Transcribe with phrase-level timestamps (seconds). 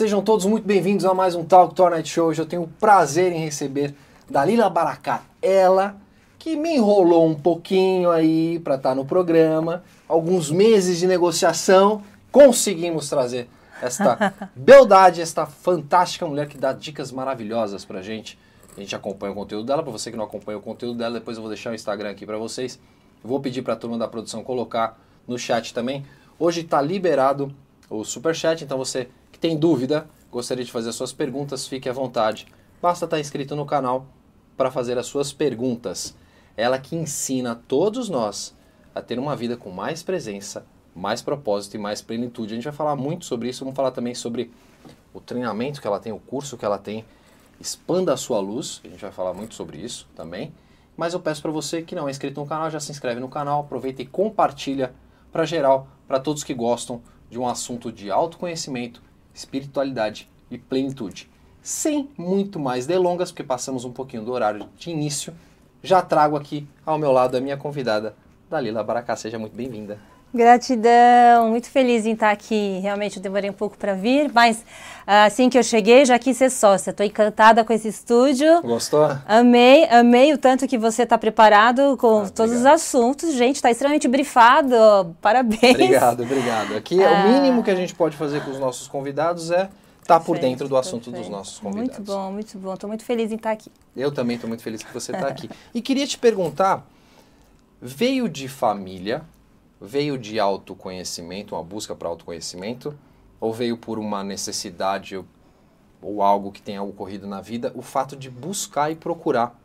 [0.00, 2.28] Sejam todos muito bem-vindos a mais um Talk Tour Night Show.
[2.28, 3.94] Hoje eu tenho o prazer em receber
[4.30, 5.94] Dalila Baracá, ela
[6.38, 9.84] que me enrolou um pouquinho aí para estar tá no programa.
[10.08, 12.02] Alguns meses de negociação,
[12.32, 13.46] conseguimos trazer
[13.82, 18.38] esta beldade, esta fantástica mulher que dá dicas maravilhosas pra gente.
[18.74, 21.36] A gente acompanha o conteúdo dela, para você que não acompanha o conteúdo dela, depois
[21.36, 22.80] eu vou deixar o Instagram aqui para vocês.
[23.22, 26.06] vou pedir para a turma da produção colocar no chat também.
[26.38, 27.54] Hoje está liberado
[27.90, 29.10] o super chat, então você
[29.40, 32.46] tem dúvida, gostaria de fazer suas perguntas, fique à vontade.
[32.80, 34.06] Basta estar tá inscrito no canal
[34.56, 36.14] para fazer as suas perguntas.
[36.56, 38.54] Ela que ensina todos nós
[38.94, 42.52] a ter uma vida com mais presença, mais propósito e mais plenitude.
[42.52, 44.50] A gente vai falar muito sobre isso, vamos falar também sobre
[45.14, 47.04] o treinamento que ela tem, o curso que ela tem.
[47.58, 50.52] Expanda a sua luz, a gente vai falar muito sobre isso também.
[50.96, 53.28] Mas eu peço para você que não é inscrito no canal, já se inscreve no
[53.28, 54.92] canal, aproveita e compartilha
[55.32, 59.00] para geral, para todos que gostam de um assunto de autoconhecimento,
[59.34, 61.28] espiritualidade e plenitude.
[61.62, 65.34] Sem muito mais delongas, porque passamos um pouquinho do horário de início,
[65.82, 68.14] já trago aqui ao meu lado a minha convidada,
[68.48, 69.16] Dalila Baracá.
[69.16, 69.98] Seja muito bem-vinda.
[70.32, 72.78] Gratidão, muito feliz em estar aqui.
[72.80, 74.64] Realmente eu demorei um pouco para vir, mas
[75.04, 76.90] ah, assim que eu cheguei já quis ser sócia.
[76.90, 78.62] Estou encantada com esse estúdio.
[78.62, 79.08] Gostou?
[79.26, 83.34] Amei, amei o tanto que você está preparado com ah, todos os assuntos.
[83.34, 85.16] Gente, está extremamente brifado.
[85.20, 85.74] Parabéns.
[85.74, 86.76] Obrigado, obrigado.
[86.76, 87.24] Aqui ah.
[87.26, 89.68] o mínimo que a gente pode fazer com os nossos convidados é
[90.00, 91.24] estar tá por dentro do assunto perfeito.
[91.24, 91.96] dos nossos convidados.
[91.96, 92.74] Muito bom, muito bom.
[92.74, 93.72] Estou muito feliz em estar aqui.
[93.96, 95.50] Eu também estou muito feliz que você está aqui.
[95.74, 96.86] E queria te perguntar,
[97.82, 99.22] veio de família
[99.80, 102.96] veio de autoconhecimento, uma busca para autoconhecimento,
[103.40, 105.16] ou veio por uma necessidade
[106.02, 109.58] ou, algo que tenha ocorrido na vida, o fato de buscar e procurar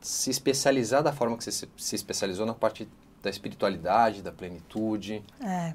[0.00, 2.88] se especializar da forma que você se especializou na parte
[3.22, 5.22] da espiritualidade, da plenitude?
[5.40, 5.72] É.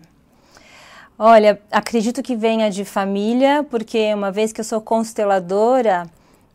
[1.18, 6.08] Olha, acredito que venha de família, porque uma vez que eu sou consteladora,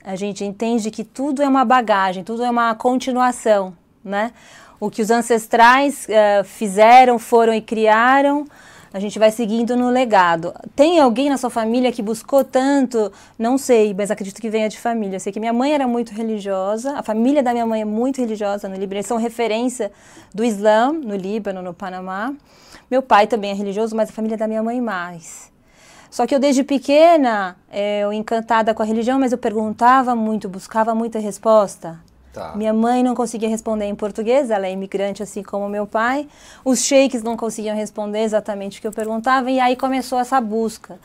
[0.05, 4.33] a gente entende que tudo é uma bagagem, tudo é uma continuação, né?
[4.83, 8.45] O que os ancestrais uh, fizeram, foram e criaram,
[8.93, 10.53] a gente vai seguindo no legado.
[10.75, 13.13] Tem alguém na sua família que buscou tanto?
[13.39, 15.15] Não sei, mas acredito que venha de família.
[15.15, 18.21] Eu sei que minha mãe era muito religiosa, a família da minha mãe é muito
[18.21, 18.97] religiosa no Líbano.
[18.97, 19.93] Eles são referência
[20.35, 22.35] do Islã no Líbano, no Panamá.
[22.91, 25.53] Meu pai também é religioso, mas a família da minha mãe mais.
[26.11, 30.49] Só que eu desde pequena, eh, eu encantada com a religião, mas eu perguntava muito,
[30.49, 32.01] buscava muita resposta.
[32.33, 32.57] Tá.
[32.57, 36.27] Minha mãe não conseguia responder em português, ela é imigrante assim como meu pai.
[36.65, 40.99] Os sheiks não conseguiam responder exatamente o que eu perguntava e aí começou essa busca.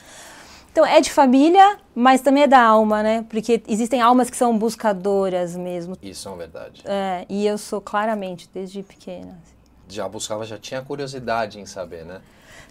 [0.71, 3.25] Então é de família, mas também é da alma, né?
[3.27, 5.97] Porque existem almas que são buscadoras mesmo.
[6.01, 6.83] Isso é uma verdade.
[6.85, 9.39] É, e eu sou claramente desde pequena.
[9.43, 9.55] Assim.
[9.89, 12.21] Já buscava, já tinha curiosidade em saber, né?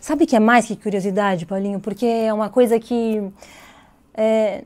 [0.00, 1.81] Sabe que é mais que curiosidade, Paulinho?
[1.81, 3.28] Porque é uma coisa que
[4.15, 4.65] é,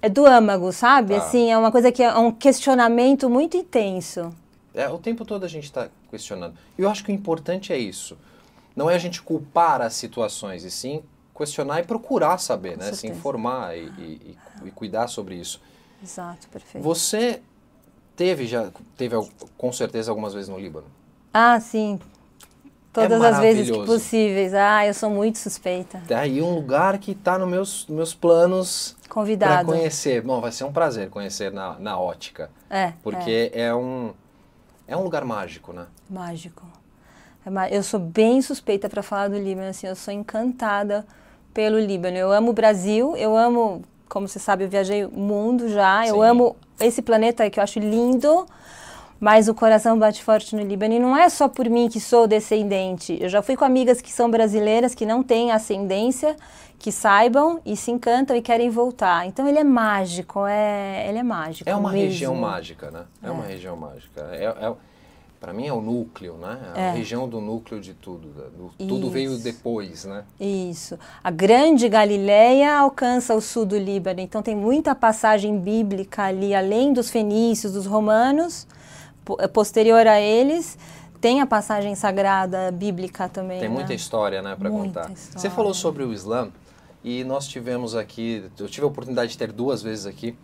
[0.00, 1.14] é do âmago, sabe?
[1.14, 1.20] Tá.
[1.20, 4.32] Assim, é uma coisa que é um questionamento muito intenso.
[4.74, 6.54] É, o tempo todo a gente está questionando.
[6.78, 8.16] E eu acho que o importante é isso.
[8.76, 11.02] Não é a gente culpar as situações, e sim
[11.38, 12.84] questionar e procurar saber, Com né?
[12.86, 13.00] Certeza.
[13.00, 15.60] Se informar e, e, e, cuidar sobre isso.
[16.02, 16.82] Exato, perfeito.
[16.82, 17.40] Você
[18.16, 19.14] teve já, teve
[19.56, 20.86] com certeza algumas vezes no Líbano?
[21.32, 22.00] Ah, sim.
[23.02, 24.54] Todas é as vezes que possíveis.
[24.54, 26.02] Ah, eu sou muito suspeita.
[26.08, 29.66] Tá aí um lugar que está nos meus, meus planos Convidado.
[29.66, 30.22] para conhecer.
[30.22, 32.50] Bom, vai ser um prazer conhecer na, na ótica.
[32.70, 32.92] É.
[33.02, 33.66] Porque é.
[33.66, 34.12] é um
[34.86, 35.86] é um lugar mágico, né?
[36.08, 36.66] Mágico.
[37.44, 41.06] É, eu sou bem suspeita para falar do Líbano, assim, eu sou encantada
[41.52, 42.16] pelo Líbano.
[42.16, 46.04] Eu amo o Brasil, eu amo, como você sabe, eu viajei o mundo já.
[46.04, 46.10] Sim.
[46.10, 48.46] Eu amo esse planeta que eu acho lindo
[49.20, 50.94] mas o coração bate forte no Líbano.
[50.94, 53.18] E não é só por mim que sou descendente.
[53.20, 56.36] Eu já fui com amigas que são brasileiras, que não têm ascendência,
[56.78, 59.26] que saibam e se encantam e querem voltar.
[59.26, 61.68] Então ele é mágico, é, ele é mágico.
[61.68, 62.06] É uma mesmo.
[62.06, 63.04] região mágica, né?
[63.22, 64.20] É, é, uma região mágica.
[64.32, 64.74] É, é
[65.40, 66.58] para mim é o núcleo, né?
[66.74, 66.92] É a é.
[66.92, 68.28] região do núcleo de tudo.
[68.28, 70.24] Do, tudo veio depois, né?
[70.38, 70.98] Isso.
[71.22, 76.92] A grande Galileia alcança o sul do Líbano, então tem muita passagem bíblica ali, além
[76.92, 78.66] dos fenícios, dos romanos
[79.52, 80.78] posterior a eles,
[81.20, 83.60] tem a passagem sagrada bíblica também.
[83.60, 83.74] Tem né?
[83.74, 85.10] muita história, né, para contar.
[85.10, 85.38] História.
[85.38, 86.50] Você falou sobre o Islã
[87.02, 90.36] e nós tivemos aqui, eu tive a oportunidade de ter duas vezes aqui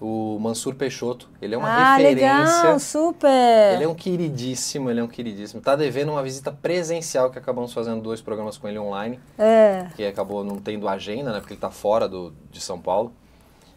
[0.00, 1.28] o Mansur Peixoto.
[1.42, 2.38] Ele é uma ah, referência.
[2.38, 3.74] Legal, super.
[3.74, 5.60] Ele é um queridíssimo, ele é um queridíssimo.
[5.60, 9.20] Tá devendo uma visita presencial que acabamos fazendo dois programas com ele online.
[9.38, 9.88] É.
[9.94, 11.40] Que acabou não tendo agenda, né?
[11.40, 13.12] Porque ele tá fora do, de São Paulo.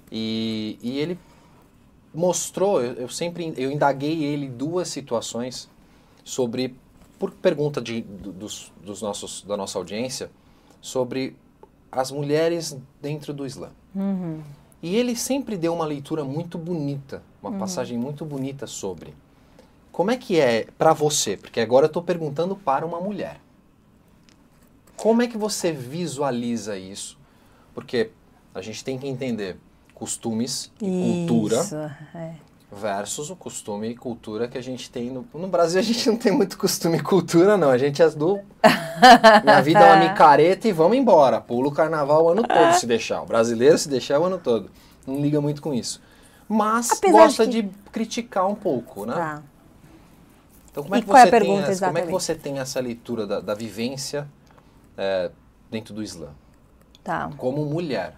[0.09, 1.19] E, e ele
[2.13, 5.69] mostrou, eu, eu, sempre eu indaguei ele duas situações
[6.23, 6.75] sobre
[7.19, 10.29] por pergunta de, dos, dos nossos da nossa audiência
[10.81, 11.35] sobre
[11.91, 13.69] as mulheres dentro do Islã.
[13.95, 14.41] Uhum.
[14.81, 17.59] E ele sempre deu uma leitura muito bonita, uma Uhum.
[17.59, 19.13] passagem muito bonita sobre.
[19.91, 21.37] Como é que é para você?
[21.37, 23.39] Porque agora eu estou perguntando para uma mulher.
[24.97, 27.17] Como é que você visualiza isso?
[27.73, 28.09] Porque
[28.53, 29.57] a gente tem que entender
[29.93, 31.75] costumes e cultura Isso,
[32.15, 32.35] é.
[32.71, 35.79] versus o costume e cultura que a gente tem no, no Brasil.
[35.79, 37.69] A gente não tem muito costume e cultura, não.
[37.69, 38.39] A gente é do.
[39.43, 41.39] Minha vida é uma micareta e vamos embora.
[41.39, 43.21] Pula o carnaval o ano todo, se deixar.
[43.21, 44.69] O brasileiro, se deixar, o ano todo.
[45.05, 46.01] Não liga muito com isso.
[46.47, 49.13] Mas Apesar gosta de de, criticar um pouco, né?
[49.13, 49.43] Tá.
[50.71, 53.27] Então, como é que qual é pergunta essa, como é que você tem essa leitura
[53.27, 54.27] da, da vivência
[54.97, 55.29] é,
[55.69, 56.29] dentro do Islã?
[57.03, 57.29] Tá.
[57.37, 58.15] Como mulher.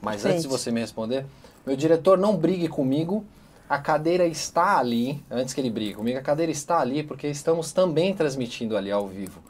[0.00, 1.24] Mas antes de você me responder,
[1.66, 3.24] meu diretor, não brigue comigo.
[3.68, 7.72] A cadeira está ali, antes que ele brigue comigo, a cadeira está ali porque estamos
[7.72, 9.40] também transmitindo ali ao vivo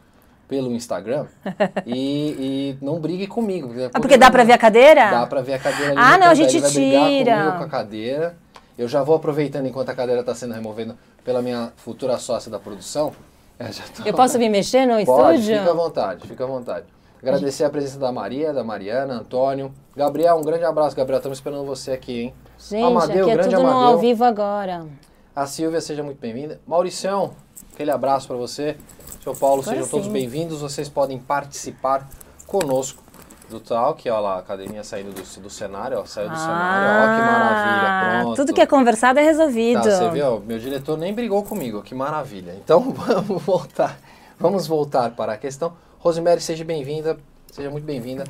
[0.49, 1.27] pelo Instagram.
[1.85, 3.75] e, e não brigue comigo.
[3.93, 5.11] Ah, porque dá pra ver a cadeira?
[5.11, 6.01] Dá pra ver a cadeira ali.
[6.01, 7.37] Ah, não, a gente vai tira.
[7.37, 8.37] comigo com a cadeira.
[8.79, 12.59] Eu já vou aproveitando enquanto a cadeira está sendo removida pela minha futura sócia da
[12.59, 13.13] produção.
[13.59, 15.59] Eu, tô- Eu posso me mexer no Pode, estúdio?
[15.59, 16.87] fica à vontade, fica à vontade.
[17.27, 19.75] Agradecer a presença da Maria, da Mariana, Antônio.
[19.97, 21.17] Gabriel, um grande abraço, Gabriel.
[21.17, 22.35] Estamos esperando você aqui, hein?
[22.57, 23.89] Gente, Amadeu, aqui é grande tudo Amadeu.
[23.89, 24.87] ao vivo agora.
[25.35, 26.61] A Silvia, seja muito bem-vinda.
[26.65, 27.33] Mauricião,
[27.75, 28.77] aquele abraço para você.
[29.25, 30.13] Seu Paulo, Agora sejam todos sim.
[30.13, 30.61] bem-vindos.
[30.61, 32.09] Vocês podem participar
[32.47, 33.03] conosco
[33.51, 34.09] do Talk.
[34.09, 36.89] Olha lá, a academia saindo do, do cenário, ó, saiu do cenário.
[36.93, 38.33] Ó, que maravilha, pronto.
[38.33, 39.83] Ah, Tudo que é conversado é resolvido.
[39.83, 40.39] Tá, você viu?
[40.47, 42.55] Meu diretor nem brigou comigo, que maravilha.
[42.55, 43.99] Então vamos voltar.
[44.39, 45.73] Vamos voltar para a questão.
[46.07, 47.17] Rosemary, seja bem-vinda.
[47.51, 48.23] Seja muito bem-vinda.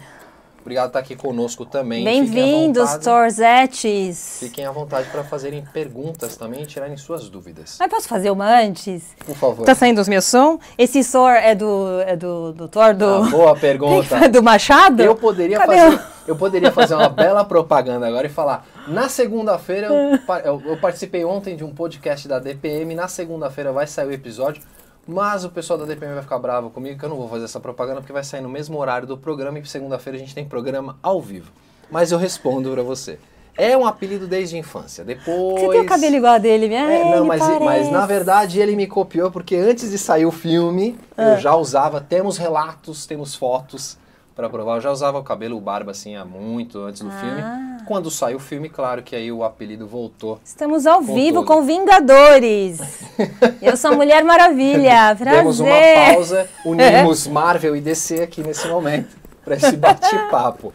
[0.62, 2.02] Obrigado por estar aqui conosco também.
[2.04, 4.38] Bem-vindos, Torzetes.
[4.40, 7.76] Fiquem à vontade para fazerem perguntas também e tirarem suas dúvidas.
[7.78, 9.14] Mas posso fazer uma antes?
[9.26, 9.66] Por favor.
[9.66, 10.58] Tá saindo os meus som?
[10.78, 14.24] Esse som é do, é do, do Thor, do, Ah, boa pergunta.
[14.26, 15.02] do Machado?
[15.02, 19.10] Eu poderia Cadê fazer, o- eu poderia fazer uma bela propaganda agora e falar: na
[19.10, 24.06] segunda-feira eu, eu- eu participei ontem de um podcast da DPM, na segunda-feira vai sair
[24.06, 24.62] o episódio,
[25.06, 27.60] mas o pessoal da DPM vai ficar bravo comigo que eu não vou fazer essa
[27.60, 30.96] propaganda porque vai sair no mesmo horário do programa e segunda-feira a gente tem programa
[31.02, 31.50] ao vivo.
[31.90, 33.18] Mas eu respondo pra você.
[33.58, 35.02] É um apelido desde a infância.
[35.04, 37.00] Depois Você tem o cabelo igual a dele, né?
[37.00, 40.98] é, não, mas, mas na verdade ele me copiou porque antes de sair o filme
[41.16, 41.30] Ah.
[41.30, 43.96] eu já usava, temos relatos, temos fotos
[44.36, 47.12] para provar, eu já usava o cabelo, o barba assim há muito antes do Ah.
[47.12, 47.42] filme.
[47.86, 50.38] Quando saiu o filme, claro que aí o apelido voltou.
[50.44, 51.46] Estamos ao vivo tudo.
[51.46, 52.80] com Vingadores.
[53.62, 55.14] Eu sou a Mulher Maravilha.
[55.16, 55.36] Prazer.
[55.38, 55.74] Demos uma
[56.14, 60.74] pausa, unimos Marvel e DC aqui nesse momento para esse bate-papo.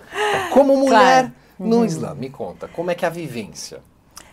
[0.54, 0.90] Como mulher
[1.24, 1.32] Claro.
[1.60, 3.80] no Islã, me conta, como é que é a vivência?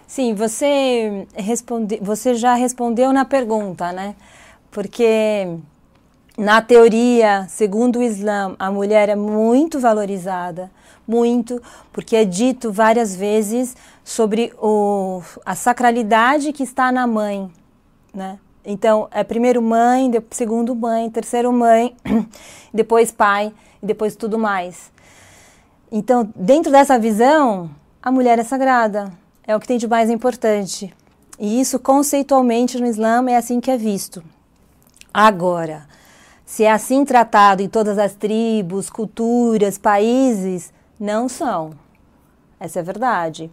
[0.06, 4.14] Sim, você, responde, você já respondeu na pergunta, né?
[4.70, 5.48] Porque
[6.38, 10.70] na teoria, segundo o Islã, a mulher é muito valorizada,
[11.06, 11.60] muito,
[11.92, 17.50] porque é dito várias vezes sobre o, a sacralidade que está na mãe,
[18.14, 18.38] né?
[18.64, 21.96] Então, é primeiro mãe, segundo mãe, terceiro mãe,
[22.72, 23.52] depois pai
[23.82, 24.90] depois tudo mais.
[25.90, 27.70] Então, dentro dessa visão,
[28.02, 29.12] a mulher é sagrada,
[29.46, 30.94] é o que tem de mais importante.
[31.38, 34.22] E isso, conceitualmente, no Islã, é assim que é visto.
[35.12, 35.86] Agora,
[36.48, 41.72] se é assim tratado em todas as tribos, culturas, países, não são.
[42.58, 43.50] Essa é a verdade.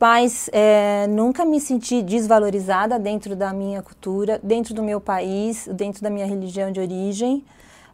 [0.00, 6.02] Mas é, nunca me senti desvalorizada dentro da minha cultura, dentro do meu país, dentro
[6.02, 7.44] da minha religião de origem.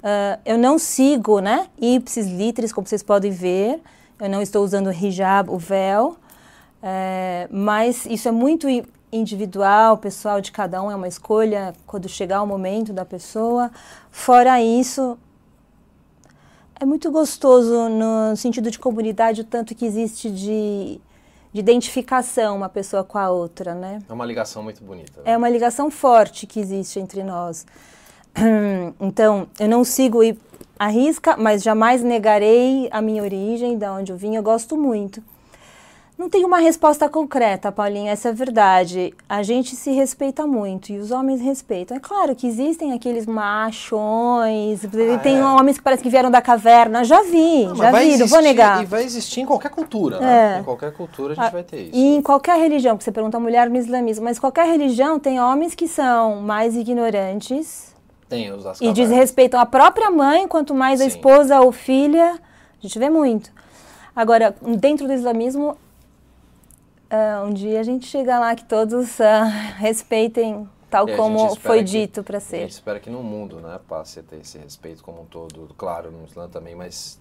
[0.03, 3.79] Ah, eu não sigo, né, ipsis como vocês podem ver.
[4.19, 6.17] Eu não estou usando o hijab, o véu.
[6.83, 8.67] É, mas isso é muito
[9.13, 13.71] individual, pessoal de cada um, é uma escolha quando chegar o momento da pessoa.
[14.11, 15.19] Fora isso,
[16.79, 21.01] é muito gostoso no sentido de comunidade, o tanto que existe de,
[21.53, 24.01] de identificação uma pessoa com a outra, né?
[24.09, 25.21] É uma ligação muito bonita.
[25.25, 27.67] É uma ligação forte que existe entre nós.
[29.01, 30.21] Então, eu não sigo
[30.79, 34.37] a risca, mas jamais negarei a minha origem, da onde eu vim.
[34.37, 35.23] Eu gosto muito.
[36.21, 39.15] Não tenho uma resposta concreta, Paulinha, essa é a verdade.
[39.27, 41.97] A gente se respeita muito e os homens respeitam.
[41.97, 44.83] É claro que existem aqueles machões,
[45.23, 45.43] tem é.
[45.43, 47.05] homens que parecem que vieram da caverna.
[47.05, 48.83] Já vi, Não, já vi, não vou existir- negar.
[48.83, 50.57] E vai existir em qualquer cultura, né?
[50.57, 50.61] É.
[50.61, 51.97] Em qualquer cultura a gente Ah, vai ter isso.
[51.97, 55.41] E em qualquer religião, porque você pergunta a mulher no islamismo, mas qualquer religião tem
[55.41, 57.95] homens que são mais ignorantes
[58.29, 61.09] Tem os das e desrespeitam a própria mãe, quanto mais a Sim.
[61.09, 62.33] esposa ou filha.
[62.33, 63.51] A gente vê muito.
[64.15, 65.79] Agora, dentro do islamismo,
[67.11, 69.45] ah, um dia a gente chega lá que todos ah,
[69.79, 72.61] respeitem tal E a gente como foi que- dito para A ser.
[72.61, 76.11] gente espera que no mundo, né, passe a ter esse respeito como um todo, claro,
[76.11, 77.19] no Islã também, mas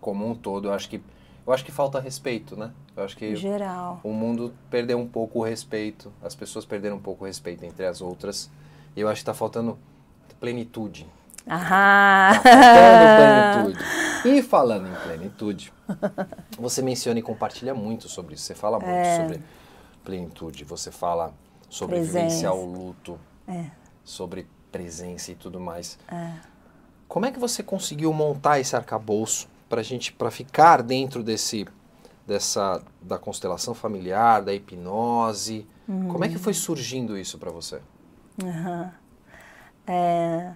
[0.00, 1.00] como um todo, eu acho que
[1.46, 2.70] eu acho que falta respeito, né?
[2.96, 4.00] Eu acho que Geral.
[4.02, 7.84] o mundo perdeu um pouco o respeito, as pessoas perderam um pouco o respeito entre
[7.84, 8.50] as outras.
[8.96, 9.76] E eu acho que está faltando
[10.40, 11.06] plenitude.
[11.46, 12.40] Ah!
[12.42, 13.84] Tá plenitude.
[14.28, 15.72] E falando em plenitude,
[16.58, 18.44] você menciona e compartilha muito sobre isso.
[18.44, 19.16] Você fala muito É.
[19.20, 19.42] sobre
[20.02, 21.32] plenitude, você fala
[21.68, 22.18] sobre Presença.
[22.18, 23.66] vivenciar o luto, É.
[24.02, 25.98] sobre presença e tudo mais.
[26.10, 26.30] É.
[27.06, 31.66] Como é que você conseguiu montar esse arcabouço para gente, para ficar dentro desse,
[32.26, 35.66] dessa, da constelação familiar, da hipnose?
[35.86, 37.80] Como é que foi surgindo isso para você?
[38.42, 38.90] Aham.
[39.86, 40.52] É,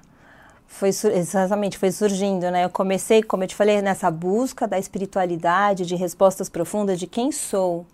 [0.68, 2.64] foi exatamente, foi surgindo, né?
[2.64, 7.32] Eu comecei, como eu te falei, nessa busca da espiritualidade, de respostas profundas de quem
[7.32, 7.86] sou,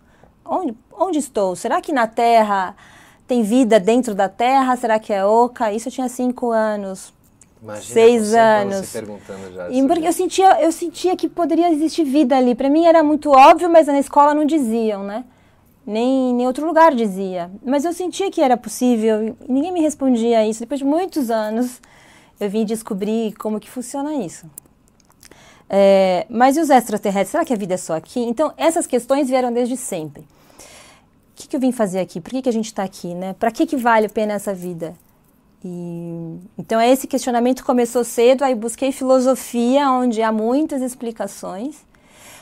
[0.45, 1.55] onde, onde estou?
[1.55, 2.75] Será que na Terra
[3.25, 4.75] tem vida dentro da Terra?
[4.75, 5.71] Será que é oca?
[5.71, 7.13] Isso eu tinha cinco anos.
[7.63, 8.75] Imagina Seis anos.
[8.85, 9.69] Você perguntando já.
[9.71, 12.53] E porque eu sentia, eu sentia que poderia existir vida ali.
[12.53, 15.23] Para mim era muito óbvio, mas na escola não diziam, né?
[15.87, 17.49] Nem em outro lugar dizia.
[17.65, 20.59] Mas eu sentia que era possível ninguém me respondia a isso.
[20.59, 21.79] Depois de muitos anos,
[22.39, 24.49] eu vim descobrir como que funciona isso.
[25.69, 27.31] É, mas e os extraterrestres?
[27.31, 28.19] Será que a vida é só aqui?
[28.19, 30.21] Então, essas questões vieram desde sempre.
[30.21, 30.25] O
[31.35, 32.21] que, que eu vim fazer aqui?
[32.21, 33.13] Por que, que a gente está aqui?
[33.13, 33.33] Né?
[33.33, 34.95] Para que, que vale a pena essa vida?
[35.63, 41.77] E, então, esse questionamento começou cedo, aí busquei filosofia, onde há muitas explicações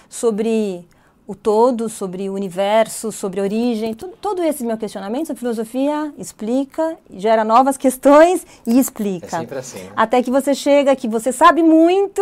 [0.09, 0.85] sobre
[1.25, 6.13] o todo, sobre o universo, sobre a origem, tudo, todo esse meu questionamento, a filosofia
[6.17, 9.29] explica, gera novas questões e É explica.
[9.29, 9.91] sempre assim, né?
[9.95, 12.21] Até que você chega que você sabe muito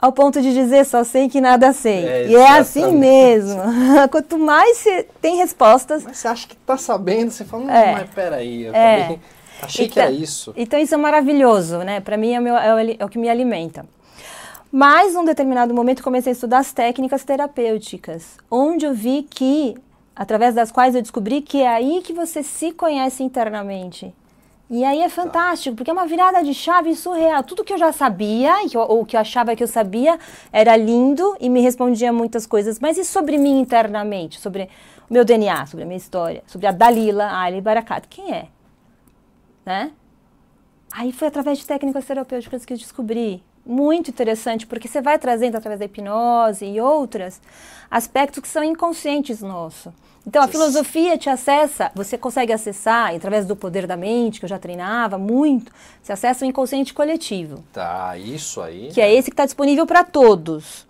[0.00, 2.04] ao ponto de dizer só sei que nada sei.
[2.04, 3.60] É, e é assim mesmo.
[4.10, 7.92] Quanto mais você tem respostas, Mas você acha que tá sabendo, você fala, não, É.
[7.92, 9.02] mas peraí, eu É.
[9.02, 9.20] também
[9.62, 10.52] achei que era isso.
[10.56, 12.00] Então isso é maravilhoso, né?
[12.00, 13.86] Para mim é, o meu- é é o que me alimenta.
[14.76, 19.76] Mas num determinado momento comecei a estudar as técnicas terapêuticas, onde eu vi que,
[20.16, 24.12] através das quais eu descobri que é aí que você se conhece internamente.
[24.68, 27.44] E aí é fantástico, porque é uma virada de chave surreal.
[27.44, 28.52] Tudo que eu já sabia,
[28.88, 30.18] ou que eu achava que eu sabia,
[30.52, 32.80] era lindo e me respondia muitas coisas.
[32.80, 34.40] Mas e sobre mim internamente?
[34.40, 34.68] Sobre
[35.08, 38.08] o meu DNA, sobre a minha história, sobre a Dalila Ali Barakat?
[38.08, 38.48] Quem é?
[39.64, 39.92] Né?
[40.92, 43.40] Aí foi através de técnicas terapêuticas que eu descobri.
[43.66, 47.40] Muito interessante, porque você vai trazendo através da hipnose e outras
[47.90, 49.92] aspectos que são inconscientes nossos.
[50.26, 54.48] Então a filosofia te acessa, você consegue acessar através do poder da mente, que eu
[54.48, 55.70] já treinava muito,
[56.02, 58.88] você acessa o inconsciente coletivo Tá, isso aí.
[58.92, 60.86] que é esse que está disponível para todos,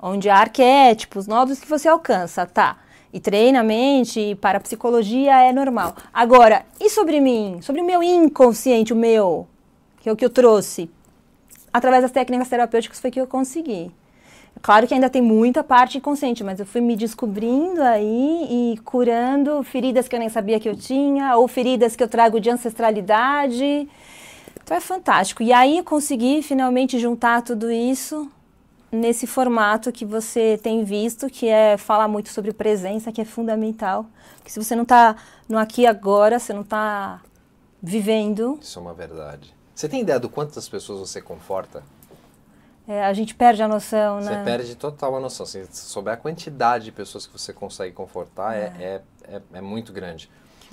[0.00, 2.78] onde há arquétipos novos que você alcança, tá?
[3.12, 5.94] E treina a mente, e para a psicologia é normal.
[6.12, 7.60] Agora, e sobre mim?
[7.62, 9.46] Sobre o meu inconsciente, o meu,
[10.00, 10.90] que é o que eu trouxe?
[11.72, 13.90] Através das técnicas terapêuticas foi que eu consegui.
[14.60, 19.62] Claro que ainda tem muita parte inconsciente, mas eu fui me descobrindo aí e curando
[19.62, 23.88] feridas que eu nem sabia que eu tinha, ou feridas que eu trago de ancestralidade.
[24.62, 25.42] Então é fantástico.
[25.42, 28.30] E aí eu consegui finalmente juntar tudo isso
[28.92, 34.06] nesse formato que você tem visto, que é falar muito sobre presença, que é fundamental.
[34.44, 35.16] Que se você não está
[35.48, 37.20] no aqui agora, você não está
[37.82, 39.52] vivendo, Isso é uma verdade.
[39.74, 41.82] Você tem ideia do quantas pessoas você conforta?
[42.86, 44.38] é, a gente perde a noção, né?
[44.38, 45.46] Você perde total a noção.
[45.46, 49.92] Se souber a quantidade de pessoas que você consegue confortar, é, é, é, é muito
[49.92, 50.28] grande.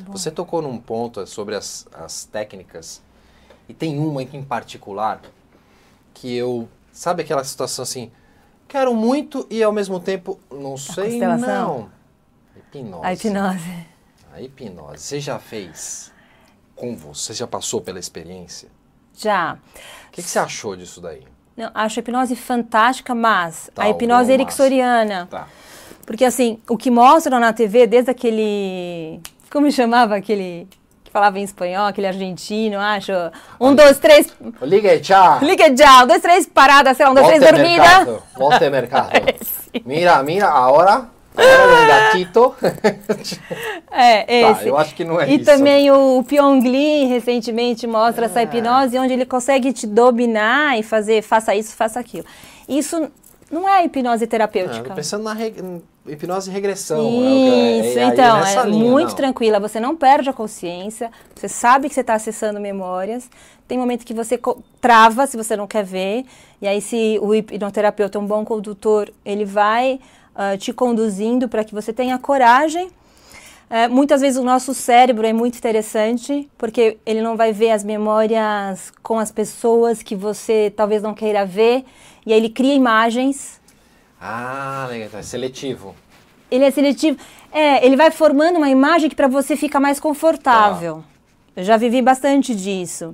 [0.07, 3.01] Você tocou num ponto sobre as, as técnicas,
[3.67, 5.21] e tem uma em particular
[6.13, 6.67] que eu.
[6.91, 8.11] Sabe aquela situação assim?
[8.67, 11.77] Quero muito e ao mesmo tempo não sei constelação?
[11.77, 11.99] não.
[12.57, 13.05] Hipnose.
[13.05, 13.85] A hipnose.
[14.33, 15.03] A hipnose.
[15.03, 16.11] Você já fez
[16.75, 17.27] com você?
[17.27, 18.69] Você já passou pela experiência?
[19.19, 19.57] Já.
[20.07, 21.23] O que, que você achou disso daí?
[21.57, 25.27] Não, acho a hipnose fantástica, mas Tá, a hipnose ericksoniana.
[25.29, 25.47] Tá.
[26.05, 29.19] Porque assim, o que mostram na TV, desde aquele.
[29.51, 30.67] Como chamava aquele.
[31.03, 33.11] que falava em espanhol, aquele argentino, acho.
[33.59, 34.33] Um, dois, três.
[34.61, 35.39] Liga aí, tchau.
[35.41, 37.83] Liga já, um, dois, três, parada, sei lá, um, dois, três, dormida.
[37.83, 38.23] mercado.
[38.37, 39.09] Volte mercado.
[39.85, 41.18] mira, mira, agora.
[41.39, 42.55] Agora um gatito.
[43.91, 44.67] É, Tá, esse.
[44.67, 45.45] eu acho que não é e isso.
[45.45, 48.43] também o Pyong Lee recentemente mostra essa Ah.
[48.43, 52.25] hipnose onde ele consegue te dominar e fazer faça isso, faça aquilo.
[52.67, 53.09] Isso
[53.51, 54.89] não é hipnose Ah, terapêutica.
[54.89, 56.99] tô pensando na reg- hipnose e regressão.
[56.99, 59.15] é Isso, é- é aí então, nessa é linha, muito não.
[59.15, 63.27] tranquila, você não perde a consciência, você sabe que você está acessando memórias,
[63.67, 64.39] tem momento que você
[64.79, 66.25] trava se você não quer ver,
[66.61, 69.99] e aí se o hipnoterapeuta é um bom condutor, ele vai
[70.41, 72.89] ah, te conduzindo para que você tenha coragem.
[73.69, 77.83] É, muitas vezes o nosso cérebro é muito interessante, porque ele não vai ver as
[77.83, 81.83] memórias com as pessoas que você talvez não queira ver,
[82.25, 83.59] e aí ele cria imagens
[84.19, 85.09] Ah, legal.
[85.19, 85.93] É seletivo.
[86.49, 87.17] Ele é seletivo.
[87.51, 90.95] É, ele vai formando uma imagem que para você fica mais confortável.
[90.95, 91.03] Tá.
[91.57, 93.13] Eu já vivi bastante disso.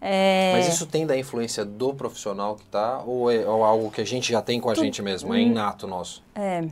[0.00, 0.52] É...
[0.54, 4.04] Mas isso tem da influência do profissional que tá ou é ou algo que a
[4.04, 4.82] gente já tem com a tu...
[4.82, 5.34] gente mesmo?
[5.34, 6.22] É inato nosso?
[6.34, 6.64] É.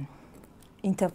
[0.82, 1.10] Então,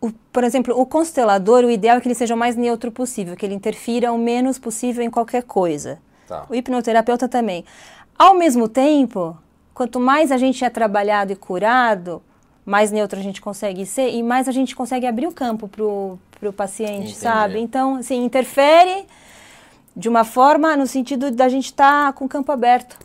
[0.00, 3.36] o, por exemplo, o constelador, o ideal é que ele seja o mais neutro possível,
[3.36, 5.98] que ele interfira o menos possível em qualquer coisa.
[6.26, 6.46] Tá.
[6.48, 7.64] O hipnoterapeuta também.
[8.16, 9.36] Ao mesmo tempo,
[9.74, 12.22] quanto mais a gente é trabalhado e curado,
[12.64, 15.82] mais neutro a gente consegue ser e mais a gente consegue abrir o campo para
[16.48, 17.16] o paciente, Entendi.
[17.16, 17.58] sabe?
[17.58, 19.06] Então, assim, interfere
[19.98, 22.96] de uma forma no sentido da gente estar tá com o campo aberto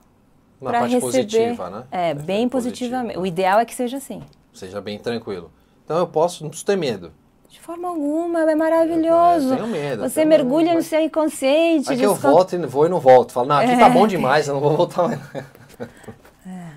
[0.60, 1.02] para receber.
[1.02, 1.84] positiva, né?
[1.92, 3.18] É, bem positivamente.
[3.18, 4.22] O ideal é que seja assim.
[4.54, 5.52] Seja bem tranquilo.
[5.84, 7.12] Então eu posso, não preciso ter medo.
[7.50, 9.54] De forma alguma, é maravilhoso.
[9.54, 10.04] Eu tenho medo.
[10.04, 11.92] Você mergulha medo, no seu inconsciente.
[11.92, 13.32] Aí que eu volto e vou e não volto.
[13.32, 13.78] Falo, não, aqui É.
[13.78, 15.20] tá bom demais, eu não vou voltar mais.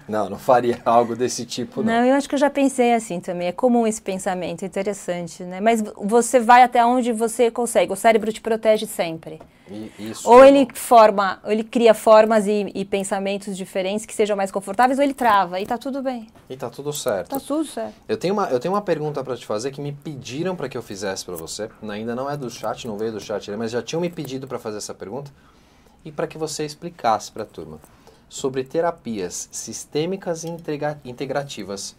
[0.09, 1.93] Não, não faria algo desse tipo, não.
[1.93, 3.49] Não, eu acho que eu já pensei assim também.
[3.49, 5.61] É comum esse pensamento, interessante, né?
[5.61, 7.93] Mas você vai até onde você consegue.
[7.93, 9.41] O cérebro te protege sempre.
[9.99, 14.37] Isso Ou é ele forma, ou ele cria formas e, e pensamentos diferentes que sejam
[14.37, 15.61] mais confortáveis, ou ele trava.
[15.61, 16.29] E tá tudo bem.
[16.49, 17.31] E tá tudo certo.
[17.31, 17.95] Tá tudo certo.
[18.09, 20.79] Eu tenho uma, eu tenho uma pergunta pra te fazer que me pediram pra que
[20.79, 21.69] eu fizesse pra você.
[21.89, 24.47] Ainda não é do chat, não veio do chat, né, mas já tinham me pedido
[24.47, 25.33] pra fazer essa pergunta
[26.05, 27.81] e pra que você explicasse pra turma
[28.29, 31.97] sobre terapias sistêmicas e integra- integrativas.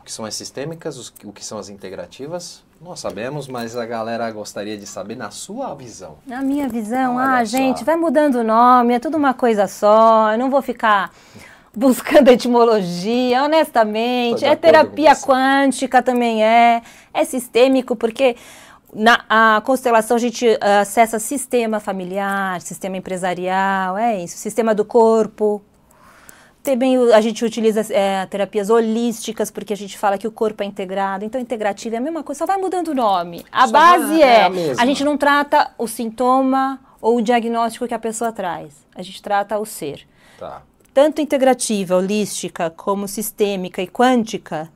[0.00, 2.62] O que são as sistêmicas, o que são as integrativas?
[2.80, 6.18] Nós sabemos, mas a galera gostaria de saber na sua visão.
[6.26, 7.56] Na minha visão, Olha ah, só.
[7.56, 10.32] gente, vai mudando o nome, é tudo uma coisa só.
[10.32, 11.10] Eu não vou ficar
[11.74, 14.44] buscando etimologia, honestamente.
[14.44, 16.82] É terapia quântica também é.
[17.14, 18.36] É sistêmico, porque
[18.96, 24.84] na a constelação a gente ah, acessa sistema familiar, sistema empresarial, é isso, sistema do
[24.84, 25.62] corpo.
[26.62, 30.66] Também a gente utiliza é, terapias holísticas, porque a gente fala que o corpo é
[30.66, 31.24] integrado.
[31.24, 33.46] Então, integrativo é a mesma coisa, só vai mudando o nome.
[33.52, 37.86] A Só base é é, a a gente não trata o sintoma ou o diagnóstico
[37.86, 38.84] que a pessoa traz.
[38.96, 40.08] A gente trata o ser.
[40.40, 40.62] Tá.
[40.92, 44.68] Tanto integrativa, holística, como sistêmica e quântica,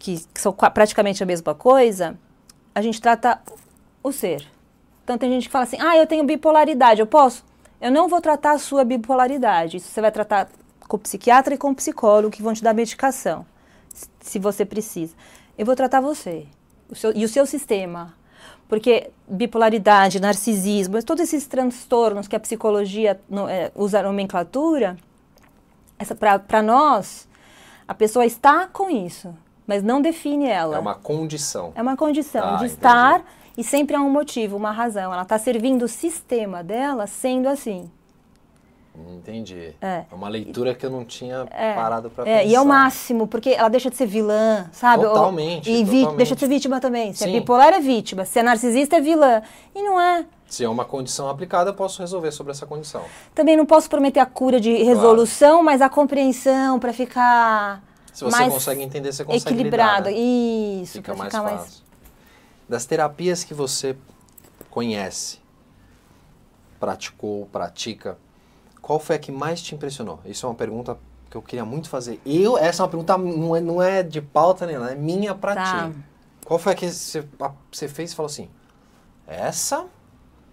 [0.00, 2.18] que, que são praticamente a mesma coisa,
[2.74, 3.40] a gente trata
[4.02, 4.46] o ser.
[5.02, 7.44] Então tem gente que fala assim, ah, eu tenho bipolaridade, eu posso?
[7.80, 9.76] Eu não vou tratar a sua bipolaridade.
[9.76, 10.48] Isso você vai tratar
[10.88, 13.44] com o psiquiatra e com o psicólogo que vão te dar medicação,
[14.20, 15.14] se- você precisa.
[15.58, 16.46] Eu vou tratar você
[16.88, 18.14] o seu- e o seu sistema.
[18.68, 24.96] Porque bipolaridade, narcisismo, todos esses transtornos que a psicologia no- é, usa a nomenclatura,
[26.48, 27.28] para nós,
[27.86, 29.34] a pessoa está com isso,
[29.66, 30.76] mas não define ela.
[30.76, 31.72] É uma condição.
[31.74, 32.72] É uma condição Ah, de entendi.
[32.74, 33.24] estar
[33.56, 35.12] e sempre há um motivo, uma razão.
[35.12, 37.90] Ela está servindo o sistema dela sendo assim.
[39.16, 39.74] Entendi.
[39.82, 40.04] É.
[40.12, 42.44] uma leitura que eu não tinha É, parado pra é, pensar.
[42.48, 45.04] e é o máximo, porque ela deixa de ser vilã, sabe?
[45.04, 46.16] Ou- Totalmente, E vi- totalmente.
[46.18, 47.12] deixa de ser vítima também.
[47.12, 47.30] Se Sim.
[47.36, 48.24] é bipolar, é vítima.
[48.24, 49.42] Se é narcisista, é vilã.
[49.74, 50.24] E não é.
[50.46, 53.02] Se é uma condição aplicada, eu posso resolver sobre essa condição.
[53.34, 57.82] Também não posso prometer a cura de resolução, mas a compreensão para ficar
[58.14, 60.08] Se você consegue entender, você consegue equilibrado.
[60.08, 60.24] lidar, né?
[60.82, 61.56] Isso, Fica mais fácil.
[61.56, 61.82] mais.
[62.68, 63.96] Das terapias que você
[64.70, 65.38] conhece,
[66.78, 68.16] praticou, pratica,
[68.80, 70.20] qual foi a que mais te impressionou?
[70.24, 70.96] Isso é uma pergunta
[71.30, 72.20] que eu queria muito fazer.
[72.24, 75.34] Eu, essa é uma pergunta não é, não é de pauta nem nada, é minha
[75.34, 75.90] pra Tá.
[75.90, 75.96] ti.
[76.44, 78.48] Qual foi a que você, a- você fez e falou assim,
[79.26, 79.86] essa,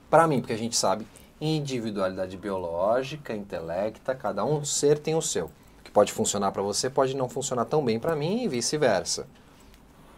[0.10, 1.06] pra mim, porque a gente sabe,
[1.39, 5.52] individualidade biológica, intelecta, cada um ser tem o seu.
[5.84, 9.28] Que pode funcionar pra você, pode não funcionar tão bem pra mim e vice-versa.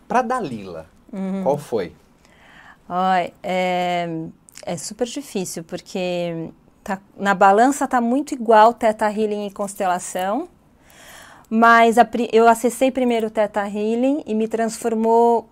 [0.07, 1.43] Pra Dalila, Uhum.
[1.43, 1.93] qual foi?
[2.87, 4.07] Olha, é,
[4.65, 6.49] é super difícil, porque
[6.83, 10.49] tá- na balança tá muito igual Teta Healing e Constelação,
[11.49, 15.47] mas a eu acessei primeiro o Teta Healing e me transformou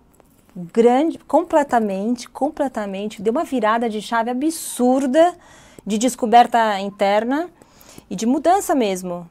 [0.54, 5.34] grande, completamente, completamente, deu uma virada de chave absurda
[5.86, 7.48] de descoberta interna
[8.10, 9.28] e de mudança mesmo.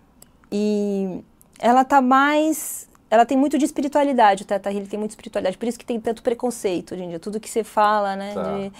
[0.51, 1.23] E
[1.59, 2.89] ela tá mais.
[3.09, 5.85] Ela tem muito de espiritualidade, o Teta Healing tem muito de espiritualidade, por isso que
[5.85, 7.19] tem tanto preconceito hoje em dia.
[7.19, 8.31] Tudo que você fala, né?
[8.33, 8.43] Tá.
[8.43, 8.71] de-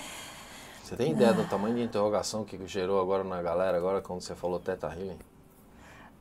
[0.84, 4.34] Você tem ideia do tamanho de interrogação que gerou agora na galera, agora quando você
[4.36, 5.18] falou Teta Healing?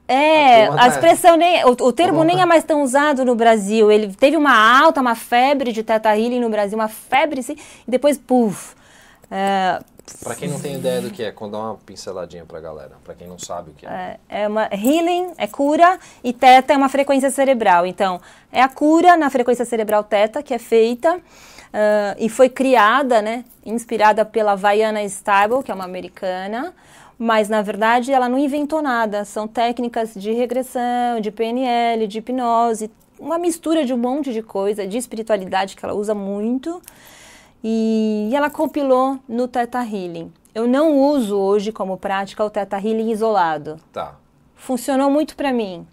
[0.09, 1.65] É, A a tá- expressão nem.
[1.65, 2.25] O, o termo Uhum.
[2.25, 3.93] nem é mais tão usado no Brasil.
[3.93, 7.91] Ele teve uma alta, uma febre de Teta Healing no Brasil, uma febre, sim, e
[7.91, 8.75] depois, puf.
[9.31, 9.81] É,
[10.23, 13.15] Pra quem não tem ideia do que é, quando dá uma pinceladinha pra galera, pra
[13.15, 14.19] quem não sabe o que é.
[14.29, 17.87] É, é uma healing, é cura, e teta é uma frequência cerebral.
[17.87, 18.21] Então,
[18.53, 21.21] é a cura na frequência cerebral teta que é feita
[21.73, 26.75] ah, e foi criada, né, inspirada pela Vaiana Stable, que é uma americana,
[27.23, 29.27] Mas, na verdade, ela não inventou nada.
[29.27, 34.87] São técnicas de regressão, de PNL, de hipnose, uma mistura de um monte de coisa,
[34.87, 36.81] de espiritualidade que ela usa muito.
[37.63, 40.33] E ela compilou no Theta Healing.
[40.55, 43.77] Eu não uso hoje como prática o Theta Healing isolado.
[43.93, 44.17] Tá.
[44.55, 45.87] Funcionou muito para mim,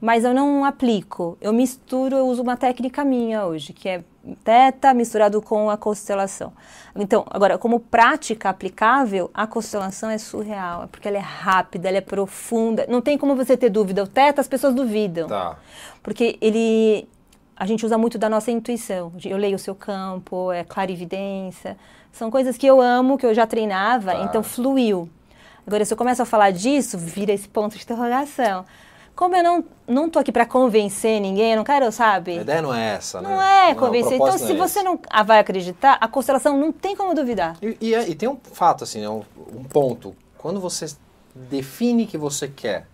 [0.00, 1.36] mas eu não aplico.
[1.40, 4.04] Eu misturo, eu uso uma técnica minha hoje, que é
[4.44, 6.52] Teta misturado com a constelação.
[6.94, 12.02] Então, agora, como prática aplicável, a constelação é surreal, porque ela é rápida, ela é
[12.02, 12.86] profunda.
[12.88, 14.04] Não tem como você ter dúvida.
[14.04, 15.26] O Teta, as pessoas duvidam.
[15.26, 15.56] Tá.
[16.02, 17.08] Porque ele.
[17.60, 19.12] A gente usa muito da nossa intuição.
[19.22, 21.76] Eu leio o seu campo, é clarividência.
[22.10, 24.22] São coisas que eu amo, que eu já treinava, Tá.
[24.24, 25.10] então fluiu.
[25.66, 28.64] Agora, se eu começo a falar disso, vira esse ponto de interrogação.
[29.14, 32.38] Como eu não, não tô aqui para convencer ninguém, eu não quero, sabe?
[32.38, 33.28] A ideia não é essa, né?
[33.28, 34.14] Não é o convencer.
[34.14, 34.82] Então, se não é você esse.
[34.88, 37.58] não ah, vai acreditar, a constelação não tem como duvidar.
[37.60, 39.22] E, e é- e tem um fato, assim, né, um,
[39.54, 40.16] um ponto.
[40.38, 40.86] Quando você
[41.34, 42.86] define que você quer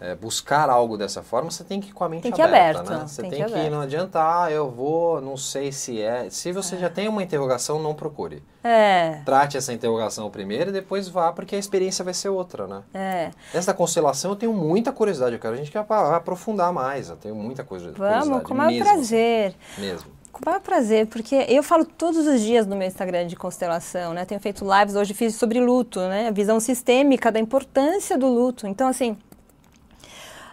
[0.00, 2.80] é, buscar algo dessa forma, você tem que ir com a mente Tem que aberta,
[2.80, 3.06] aberto, né?
[3.06, 6.30] Você tem tem, que que, não adianta, ah, eu vou, não sei se é.
[6.30, 8.42] Se você já tem uma interrogação, não procure.
[8.64, 12.82] É, Trate essa interrogação primeiro e depois vá, porque a experiência vai ser outra, né?
[12.94, 13.30] é.
[13.52, 17.34] Essa constelação eu tenho muita curiosidade, eu quero a gente quer aprofundar mais, eu tenho
[17.34, 19.54] muita coisa Vamos, curiosidade com o maior mesmo, prazer.
[19.72, 20.10] assim, mesmo.
[20.32, 24.14] Com o maior prazer, porque eu falo todos os dias no meu Instagram de constelação,
[24.14, 24.24] né?
[24.24, 26.28] Tenho feito lives, hoje fiz sobre luto, né?
[26.28, 28.66] A visão sistêmica da importância do luto.
[28.66, 29.16] Então, assim,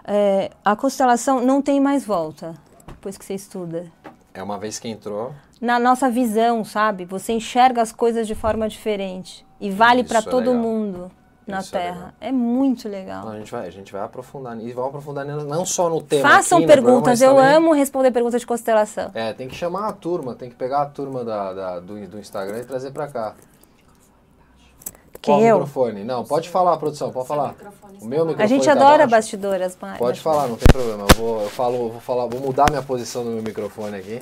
[0.08, 2.54] é, a constelação não tem mais volta
[2.88, 3.86] depois que você estuda.
[4.34, 7.04] É uma vez que entrou, Na nossa visão, sabe?
[7.06, 9.46] Você enxerga as coisas de forma diferente.
[9.60, 10.56] E vale para é todo legal.
[10.56, 11.12] mundo
[11.48, 11.96] na Isso é Terra.
[11.96, 12.12] legal.
[12.22, 13.26] É, muito legal.
[13.26, 16.30] Não, a gente vai, a gente vai aprofundar e vamos aprofundar não só no tema
[16.30, 19.10] Façam aqui no programa, perguntas, mas eu também- amo responder perguntas de constelação.
[19.16, 22.20] É, tem que chamar a turma, tem que pegar a turma da, da- do, do
[22.20, 23.34] Instagram e trazer pra cá.
[25.28, 25.56] Quem Qual eu?
[25.60, 26.04] microfone?
[26.04, 27.54] Não, pode falar, produção, pode falar.
[28.02, 29.10] O meu microfone A gente tá adora baixo?
[29.12, 30.00] bastidoras, Mari.
[30.00, 31.04] Pode falar, não tem problema.
[31.10, 34.22] Eu vou, eu falo, vou falar, vou mudar minha posição no meu microfone aqui.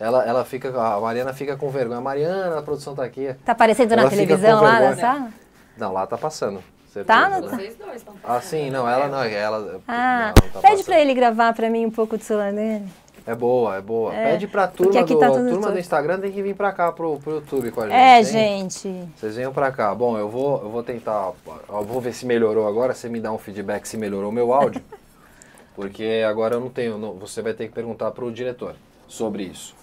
[0.00, 2.00] Ela, ela fica, a Mariana fica com vergonha.
[2.00, 3.34] Mariana, a produção tá aqui.
[3.44, 5.28] Tá aparecendo na Ela fica televisão lá na sala?
[5.76, 6.62] Não, lá tá passando.
[6.92, 7.28] certeza, Tá?
[7.28, 7.40] né?
[7.42, 9.80] Vocês dois estão Ah, sim, não, ela não, ela.
[9.86, 10.84] Ah, não, tá pede passando.
[10.86, 12.90] pra ele gravar pra mim um pouco de Sulanene.
[13.30, 14.12] É boa, é boa.
[14.12, 15.78] É, Pede pra turma, aqui do, tá turma do torto.
[15.78, 17.94] Instagram tem que vir pra cá pro, pro YouTube com a gente.
[17.94, 18.24] É, hein?
[18.24, 19.08] gente.
[19.16, 19.94] Vocês venham pra cá.
[19.94, 21.30] Bom, eu vou, eu vou tentar.
[21.68, 22.92] Eu vou ver se melhorou agora.
[22.92, 24.82] Você me dá um feedback se melhorou o meu áudio.
[25.76, 26.98] Porque agora eu não tenho.
[26.98, 28.74] não- você vai ter que perguntar pro diretor
[29.06, 29.76] sobre isso.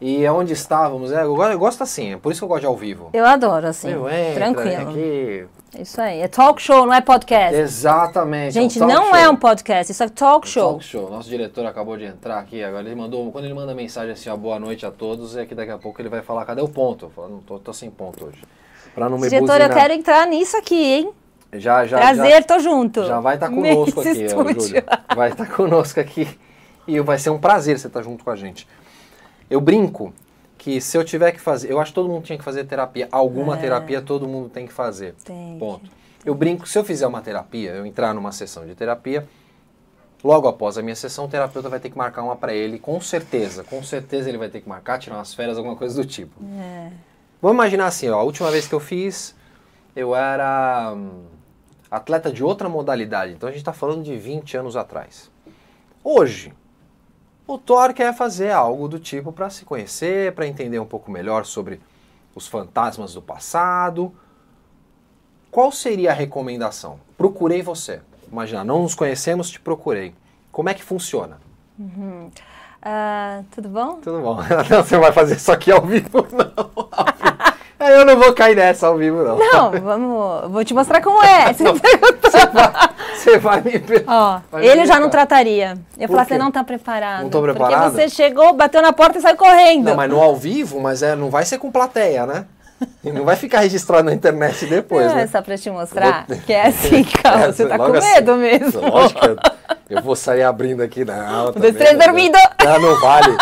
[0.00, 1.10] E onde estávamos?
[1.10, 3.10] É, eu, gosto, eu gosto assim, é por isso que eu gosto de ao vivo.
[3.12, 3.88] Eu adoro, assim.
[3.88, 4.90] Meu, entra, tranquilo.
[4.90, 5.46] Aqui.
[5.74, 6.20] É Isso aí.
[6.20, 7.54] É talk show, não é podcast.
[7.54, 8.52] Exatamente.
[8.54, 9.16] Gente, é um não show.
[9.16, 10.70] é um podcast, isso é talk É um show.
[10.72, 11.10] Talk show.
[11.10, 12.62] Nosso diretor acabou de entrar aqui.
[12.62, 13.30] Agora ele mandou.
[13.32, 16.00] Quando ele manda mensagem assim, ó, boa noite a todos, é que daqui a pouco
[16.00, 17.06] ele vai falar, cadê o ponto?
[17.06, 18.42] Eu falo, não tô, tô sem ponto hoje.
[18.94, 19.74] Pra não me Diretor, eu buzinar.
[19.74, 21.10] quero entrar nisso aqui, hein?
[21.52, 23.02] Já, já, Prazer, tô junto.
[23.02, 24.44] Já, já vai estar conosco Nesse aqui, ó.
[24.52, 24.84] Júlio.
[25.14, 26.28] Vai estar conosco aqui.
[26.88, 28.66] E vai ser um prazer você estar junto com a gente.
[29.50, 30.12] Eu brinco
[30.66, 31.70] que se eu tiver que fazer.
[31.70, 33.06] Eu acho que todo mundo tinha que fazer terapia.
[33.12, 33.60] Alguma É.
[33.60, 35.14] terapia todo mundo tem que fazer.
[35.24, 35.88] Tem Ponto.
[36.24, 39.28] Eu brinco se eu fizer uma terapia, eu entrar numa sessão de terapia,
[40.24, 43.00] logo após a minha sessão, o terapeuta vai ter que marcar uma para ele, com
[43.00, 43.62] certeza.
[43.62, 46.34] Com certeza ele vai ter que marcar, tirar umas férias, alguma coisa do tipo.
[46.58, 46.90] É.
[47.40, 49.36] Vamos imaginar assim, ó, a última vez que eu fiz,
[49.94, 51.26] eu era hum,
[51.88, 53.34] atleta de outra modalidade.
[53.34, 55.30] Então a gente está falando de 20 anos atrás.
[56.02, 56.52] Hoje,
[57.46, 61.44] o Thor quer fazer algo do tipo para se conhecer, para entender um pouco melhor
[61.44, 61.80] sobre
[62.34, 64.12] os fantasmas do passado.
[65.50, 66.98] Qual seria a recomendação?
[67.16, 68.00] Procurei você.
[68.30, 70.12] Imagina, não nos conhecemos, te procurei.
[70.50, 71.38] Como é que funciona?
[72.82, 74.00] Ah, tudo bom?
[74.00, 74.36] Tudo bom.
[74.70, 77.86] Não, você vai fazer isso aqui ao vivo, não.
[77.88, 79.38] Eu não vou cair nessa ao vivo, não.
[79.38, 80.50] Não, vamos.
[80.50, 81.52] Vou te mostrar como é.
[81.54, 81.74] Você Não.
[81.74, 82.72] Você vai,
[83.22, 83.72] você vai me
[84.06, 85.76] Ó, Vai me ele eu já não trataria.
[85.98, 86.14] Eu quê?
[86.14, 87.22] você não tá preparado.
[87.22, 87.90] Não tô preparado?
[87.92, 89.84] Porque você chegou, bateu na porta e saiu correndo.
[89.86, 92.46] Não, mas no ao vivo, mas é, não vai ser com plateia, né?
[93.02, 95.22] E não vai ficar registrado na internet depois, Não, né?
[95.22, 97.44] é só pra te mostrar Vou- que é assim, calma.
[97.44, 98.12] É, você tá com assim.
[98.14, 98.80] medo mesmo.
[98.82, 99.36] Lógico que eu,
[99.96, 101.02] eu vou sair abrindo aqui.
[101.02, 102.04] Um, também, dois, três, né?
[102.06, 102.36] dormindo.
[102.36, 103.34] Ah, não vale.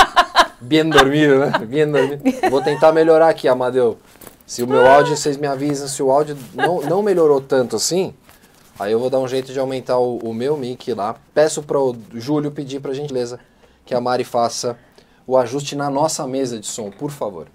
[0.60, 1.52] Bem dormido, né?
[1.66, 2.22] Bem dormido.
[2.48, 3.98] Vou tentar melhorar aqui, Amadeu.
[4.46, 8.14] Se o meu áudio, vocês me avisam, se o áudio não, não melhorou tanto assim,
[8.78, 11.16] aí eu vou dar um jeito de aumentar o, o meu mic lá.
[11.32, 13.38] Peço para o Júlio pedir para gentileza
[13.84, 14.78] que a Mari faça
[15.26, 17.46] o ajuste na nossa mesa de som, por favor.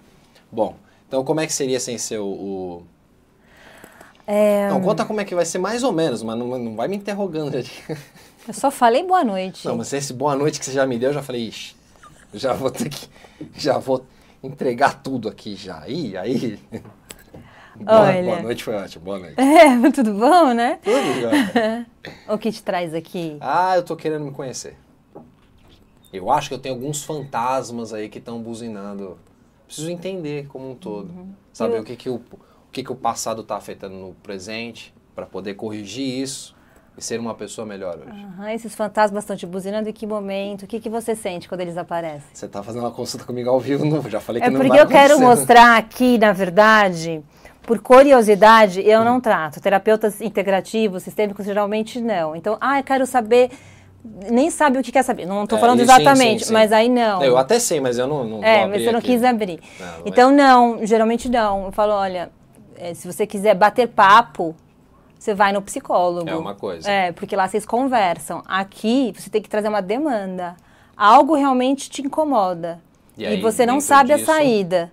[0.50, 0.74] Bom,
[1.06, 2.26] então como é que seria sem ser o...
[2.26, 2.82] o-
[4.26, 6.88] É, Não, conta como é que vai ser mais ou menos, mas não, não vai
[6.88, 7.60] me interrogando.
[7.62, 7.70] já.
[8.46, 9.66] eu só falei boa noite.
[9.66, 11.74] Não, mas esse boa noite que você já me deu, eu já falei, ixi,
[12.34, 13.08] já vou ter que.
[13.54, 14.04] Já vou
[14.42, 15.80] entregar tudo aqui já.
[15.80, 16.58] Aí, aí.
[17.80, 18.22] Boa, Olha.
[18.22, 19.04] boa noite, foi ótimo.
[19.04, 19.40] Boa noite.
[19.40, 20.78] É, tudo bom, né?
[20.82, 21.86] Tudo jóia.
[22.28, 23.36] O que te traz aqui?
[23.40, 24.76] Ah, eu tô querendo me conhecer.
[26.12, 29.18] Eu acho que eu tenho alguns fantasmas aí que estão buzinando.
[29.66, 31.10] Preciso entender como um todo.
[31.52, 32.22] Saber Eu- o que que o, o
[32.72, 36.54] que que o passado tá afetando no presente para poder corrigir isso
[36.96, 38.10] e ser uma pessoa melhor hoje.
[38.38, 40.62] Aham, esses fantasmas estão te buzinando em que momento?
[40.62, 42.28] O que, que você sente quando eles aparecem?
[42.32, 44.08] Você tá fazendo uma consulta comigo ao vivo, não?
[44.08, 45.36] Já falei que É não porque vai eu quero acontecer.
[45.36, 47.22] mostrar aqui, na verdade,
[47.70, 49.60] por curiosidade, eu não trato.
[49.60, 52.34] Terapeutas integrativos, sistêmicos, geralmente não.
[52.34, 53.48] Então, ah, eu quero saber.
[54.28, 55.24] Nem sabe o que quer saber.
[55.24, 56.52] Não estou É, falando e sim, exatamente, sim, sim.
[56.52, 57.22] mas aí não.
[57.22, 59.06] Eu até sei, mas eu não, não É, mas você não aqui.
[59.12, 59.60] quis abrir.
[59.78, 60.02] Não, não é.
[60.06, 61.66] então, não, geralmente não.
[61.66, 62.28] Eu falo, olha,
[62.76, 64.56] é, se você quiser bater papo,
[65.16, 66.28] você vai no psicólogo.
[66.28, 66.90] É uma coisa.
[66.90, 68.42] É, porque lá vocês conversam.
[68.48, 70.56] Aqui, você tem que trazer uma demanda.
[70.96, 72.80] Algo realmente te incomoda.
[73.16, 74.90] E E, aí, você não sabe disso- a saída.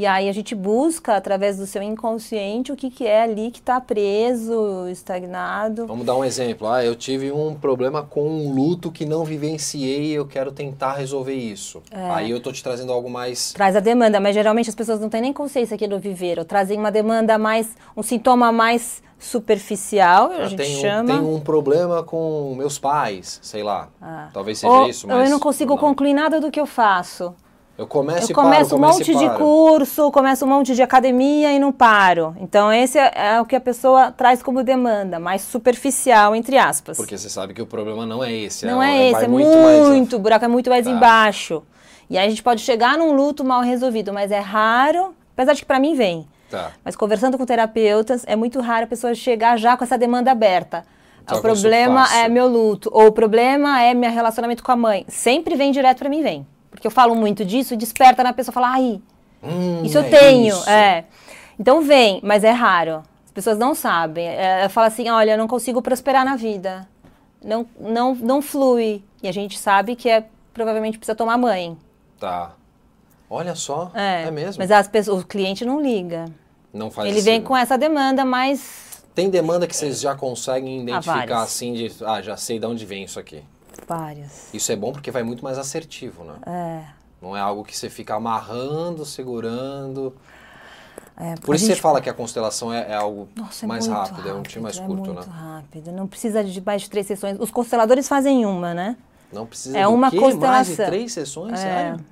[0.00, 3.58] E aí a gente busca, através do seu inconsciente, o que, que é ali que
[3.58, 5.86] está preso, estagnado.
[5.86, 6.66] Vamos dar um exemplo.
[6.68, 10.94] Ah, eu tive um problema com um luto que não vivenciei e eu quero tentar
[10.94, 11.82] resolver isso.
[11.90, 12.10] É.
[12.12, 13.52] Aí eu tô te trazendo algo mais.
[13.52, 16.46] Traz a demanda, mas geralmente as pessoas não têm nem consciência aqui do viveiro.
[16.46, 21.08] Trazem uma demanda mais, um sintoma mais superficial, a Ah, gente tenho, chama.
[21.08, 23.90] tenho um problema com meus pais, sei lá.
[24.00, 24.30] Ah.
[24.32, 25.24] Talvez seja Ou isso, mas.
[25.28, 27.34] eu não consigo concluir nada do que eu faço.
[27.80, 30.82] Eu começo Eu e paro, começo um começo monte de curso, começo um monte de
[30.82, 32.36] academia e não paro.
[32.38, 36.98] Então esse é, é o que a pessoa traz como demanda, mais superficial, entre aspas.
[36.98, 38.66] Porque você sabe que o problema não é esse.
[38.66, 40.12] Não é, é esse, vai é muito, muito, mais.
[40.12, 40.90] o buraco é muito mais Tá.
[40.90, 41.62] embaixo.
[42.10, 45.60] E aí a gente pode chegar num luto mal resolvido, mas é raro, apesar de
[45.60, 46.28] que pra mim vem.
[46.50, 46.72] Tá.
[46.84, 50.84] Mas conversando com terapeutas, é muito raro a pessoa chegar já com essa demanda aberta.
[51.22, 54.70] O que eu sou problema é meu luto, ou o problema é meu relacionamento com
[54.70, 55.06] a mãe.
[55.08, 56.46] Sempre vem direto pra mim, vem.
[56.70, 59.00] Porque eu falo muito disso e desperta na pessoa, fala, ai,
[59.42, 60.48] Hum, isso eu é tenho.
[60.48, 60.68] isso.
[60.68, 61.04] É.
[61.58, 63.02] Então vem, mas é raro.
[63.24, 64.26] As pessoas não sabem.
[64.26, 66.86] É, fala assim, olha, eu não consigo prosperar na vida.
[67.42, 69.02] Não, não, não flui.
[69.22, 71.76] E a gente sabe que é provavelmente precisa tomar mãe.
[72.18, 72.52] Tá.
[73.28, 73.90] Olha só.
[73.94, 74.56] É, É, mesmo.
[74.60, 76.26] Mas as pessoas, o cliente não liga.
[76.72, 80.82] Não faz Ele vem esse- com essa demanda, mas Tem demanda que vocês já conseguem
[80.82, 81.92] identificar assim de.
[82.04, 83.42] Ah, já sei de onde vem isso aqui.
[83.94, 84.48] Várias.
[84.54, 86.34] Isso é bom porque vai muito mais assertivo, né?
[86.46, 86.84] É.
[87.20, 90.14] Não é algo que você fica amarrando, segurando.
[91.16, 93.86] É, Por isso você gente- fala que a constelação é, é algo Nossa, é mais
[93.86, 95.26] muito rápido, é um time mais é curto, muito né?
[95.28, 95.92] rápido.
[95.92, 97.36] Não precisa de mais de três sessões.
[97.38, 98.96] Os consteladores fazem uma, né?
[99.32, 100.16] Não precisa É uma quê?
[100.18, 100.86] Mais de constelação.
[100.86, 101.52] três sessões?
[101.52, 101.56] É.
[101.56, 102.04] Sério?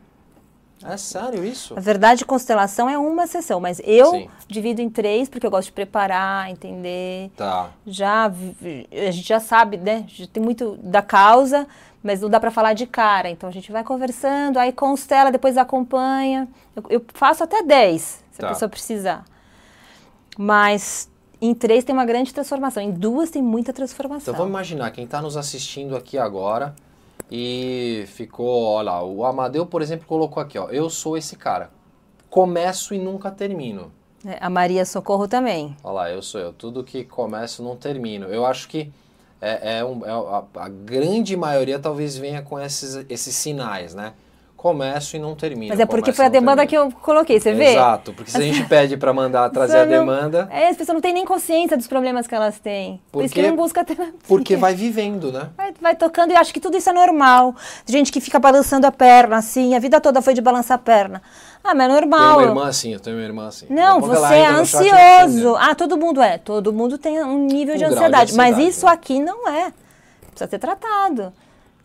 [0.84, 1.74] É sério isso?
[1.74, 4.28] Na verdade, constelação é uma sessão, mas eu Sim.
[4.46, 7.30] divido em três porque eu gosto de preparar, entender.
[7.36, 7.70] Tá.
[7.86, 10.04] Já a gente já sabe, né?
[10.08, 11.66] Já tem muito da causa,
[12.02, 13.28] mas não dá para falar de cara.
[13.28, 16.46] Então a gente vai conversando, aí constela, depois acompanha.
[16.76, 18.46] Eu, eu faço até 10, se Tá.
[18.46, 19.24] a pessoa precisar.
[20.36, 21.10] Mas
[21.40, 24.32] em três tem uma grande transformação, em duas tem muita transformação.
[24.32, 26.74] Então vamos imaginar quem está nos assistindo aqui agora
[27.30, 31.70] e ficou, olha lá, o Amadeu, por exemplo, colocou aqui, ó, eu sou esse cara.
[32.30, 33.92] Começo e nunca termino.
[34.26, 35.76] É, a Maria Socorro também.
[35.82, 36.52] Olha lá, eu sou eu.
[36.52, 38.26] Tudo que começo não termino.
[38.26, 38.90] Eu acho que
[39.40, 44.12] é, é um- é a, a grande maioria talvez venha com esses, esses sinais, né?
[44.58, 45.68] Começo e não termino.
[45.68, 47.74] Mas é porque foi a demanda que eu coloquei, você vê?
[47.74, 51.00] Exato, porque se a gente pede para mandar trazer a demanda, É, as pessoas não
[51.00, 53.00] têm nem consciência dos problemas que elas têm.
[53.12, 54.14] Por isso que Porque- não busca terapia.
[54.26, 55.50] porque vai vivendo, né?
[55.56, 57.54] Vai, vai tocando e acho que tudo isso é normal.
[57.86, 61.22] Gente que fica balançando a perna assim, a vida toda foi de balançar a perna.
[61.62, 62.38] Ah, mas é Tem normal.
[62.38, 63.66] uma irmã assim, eu tenho uma irmã assim.
[63.70, 64.86] Não, você é ansioso.
[64.88, 65.56] entendo.
[65.56, 66.36] Ah, todo mundo é.
[66.36, 68.34] Todo mundo tem um nível Um de grau de ansiedade.
[68.34, 68.92] Mas ansiedade, isso né?
[68.92, 69.72] aqui não é.
[70.30, 71.32] Precisa ser tratado.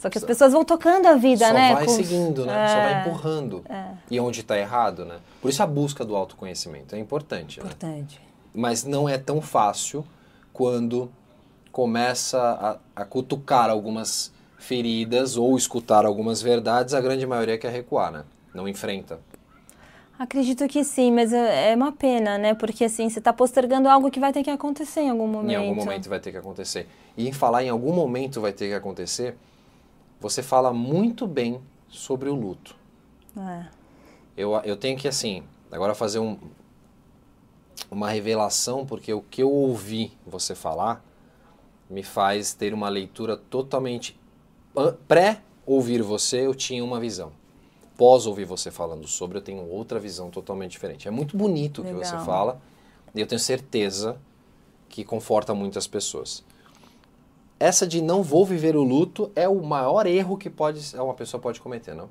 [0.04, 1.74] Só que as pessoas vão tocando a vida, Só né?
[1.74, 2.68] vai com- seguindo, né?
[2.68, 3.64] Só vai É, empurrando.
[4.12, 5.16] E onde está errado, né?
[5.42, 7.66] Por isso a busca do autoconhecimento é importante, né?
[7.68, 8.20] Importante.
[8.54, 10.06] Mas não é tão fácil
[10.52, 11.10] quando
[11.72, 12.38] começa
[12.96, 18.24] a, a cutucar algumas feridas ou escutar algumas verdades, a grande maioria quer recuar, né?
[18.54, 19.20] Não enfrenta.
[20.20, 22.54] Acredito que sim, mas é é uma pena, né?
[22.54, 25.52] Porque assim, você está postergando algo que vai ter que acontecer em algum momento.
[25.52, 26.88] Em algum momento vai ter que acontecer.
[27.18, 29.36] E em falar em algum momento vai ter que acontecer,
[30.24, 31.60] você fala muito bem
[31.90, 32.78] sobre o luto.
[33.38, 33.66] É.
[34.38, 36.40] Eu, eu tenho que, assim, agora fazer um,
[37.92, 41.04] uma revelação, porque o que eu ouvi você falar
[41.90, 44.18] me faz ter uma leitura totalmente.
[45.10, 47.34] Pré-ouvir você, eu tinha uma visão.
[47.98, 51.06] Pós ouvir você falando sobre, eu tenho outra visão totalmente diferente.
[51.06, 52.62] É muito bonito o que você fala,
[53.14, 54.18] e eu tenho certeza
[54.88, 56.46] que conforta muitas pessoas.
[57.60, 61.40] Essa de não vou viver o luto é o maior erro que pode, uma pessoa
[61.40, 62.10] pode cometer, não?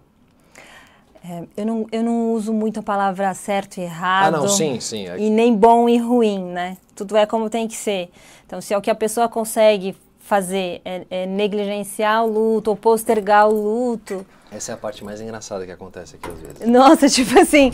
[1.24, 4.34] É, eu, não, eu não uso muito a palavra certo e errado.
[4.34, 5.06] Ah, não, sim, sim.
[5.18, 6.76] E nem bom e ruim, né?
[6.96, 8.10] Tudo é como tem que ser.
[8.44, 12.76] Então, se é o que a pessoa consegue fazer é, é negligenciar o luto ou
[12.76, 14.26] postergar o luto.
[14.50, 16.68] Essa é a parte mais engraçada que acontece aqui às vezes.
[16.68, 17.70] Nossa, tipo assim,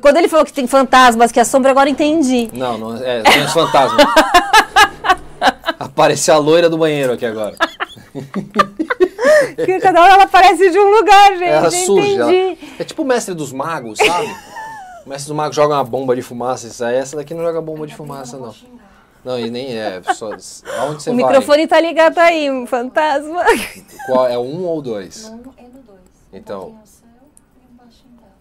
[0.00, 2.48] quando ele falou que tem fantasmas, que é sombra, agora entendi.
[2.52, 4.06] Não, não é, tem os fantasmas.
[5.94, 7.54] Apareceu a loira do banheiro aqui agora.
[9.64, 11.44] que cada hora ela aparece de um lugar, gente.
[11.44, 12.14] Ela surge.
[12.16, 12.32] Ela,
[12.80, 14.26] é tipo o mestre dos magos, sabe?
[15.06, 16.96] o mestre dos magos joga uma bomba de fumaça e sai.
[16.96, 18.52] Essa daqui não joga bomba de fumaça, não.
[19.24, 20.02] Não, e nem é.
[20.14, 20.30] Só,
[20.80, 21.24] aonde você o vai?
[21.24, 23.42] microfone tá ligado aí, um fantasma.
[24.06, 25.30] Qual, é um ou dois?
[25.30, 26.00] Não, é no dois.
[26.32, 26.68] Então.
[26.68, 26.94] Um.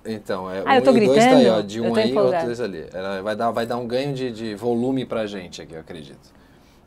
[0.06, 1.54] Então, é Ah, um eu tô e dois tá aí, ó.
[1.62, 1.68] gritando?
[1.68, 2.86] De um aí e outro dois ali.
[2.92, 6.34] Ela vai dar, vai dar um ganho de, de volume pra gente aqui, eu acredito.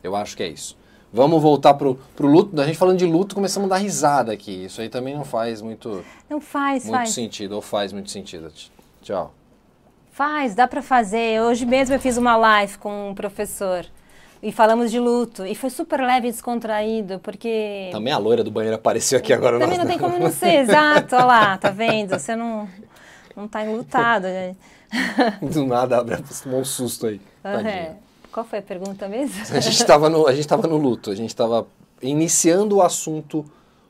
[0.06, 0.76] Eu acho que é isso.
[1.12, 2.60] Vamos voltar pro, pro luto.
[2.60, 4.64] A gente falando de luto, começamos a dar risada aqui.
[4.64, 7.10] Isso aí também não faz muito, Não faz, muito faz.
[7.10, 8.52] sentido, ou faz muito sentido.
[9.02, 9.32] Tchau.
[10.10, 11.40] Faz, dá pra fazer.
[11.42, 13.86] Hoje mesmo eu fiz uma live com um professor
[14.42, 15.46] e falamos de luto.
[15.46, 17.88] E foi super leve e descontraído, porque.
[17.92, 19.58] Também a loira do banheiro apareceu aqui agora.
[19.58, 21.14] Também não tem como não ser, exato.
[21.16, 22.18] Olha lá, tá vendo?
[22.18, 22.68] Você não,
[23.34, 24.24] não tá enlutado.
[24.24, 24.56] né?
[25.42, 27.20] Do nada, abre, tomou um susto aí.
[27.44, 27.94] É.
[28.36, 29.34] Qual foi a pergunta mesmo?
[29.56, 31.66] A gente estava no, a gente no luto, a gente estava
[32.02, 33.42] iniciando o assunto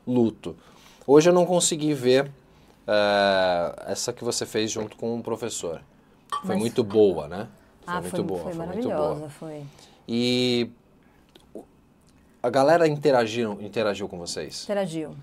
[0.07, 0.55] luto.
[1.05, 2.31] Hoje eu não consegui ver
[2.87, 5.81] eh, essa que você fez junto com o professor.
[6.29, 7.49] Foi Mas- muito boa, né?
[7.81, 9.29] Foi ah, muito foi, boa, foi foi muito maravilhosa, boa.
[9.29, 9.63] foi.
[10.07, 10.69] E
[12.41, 14.63] a galera interagiu, interagiu com vocês.
[14.63, 15.13] Interagiu.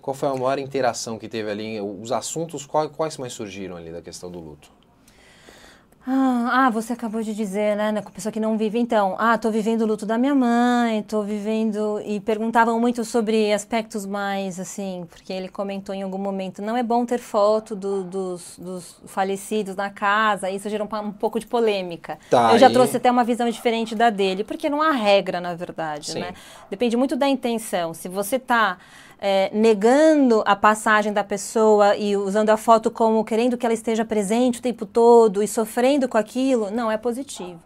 [0.00, 1.80] Qual foi a maior interação que teve ali?
[1.80, 4.70] Os assuntos, quais, quais mais surgiram ali da questão do luto?
[6.06, 9.36] Ah, ah, você acabou de dizer, né, né, com pessoa que não vive, então, ah,
[9.36, 14.58] tô vivendo o luto da minha mãe, tô vivendo, e perguntavam muito sobre aspectos mais,
[14.58, 18.96] assim, porque ele comentou em algum momento, não é bom ter foto do- dos, dos
[19.04, 22.18] falecidos na casa, isso gerou um, um pouco de polêmica.
[22.30, 25.38] Tá, Eu já e- trouxe até uma visão diferente da dele, porque não há regra,
[25.38, 26.20] na verdade, Sim.
[26.20, 26.32] né?
[26.70, 27.92] Depende muito da intenção.
[27.92, 28.38] Se você
[29.20, 34.04] está negando a passagem da pessoa e usando a foto como querendo que ela esteja
[34.04, 37.60] presente o tempo todo e sofrendo com aquilo, não é positivo.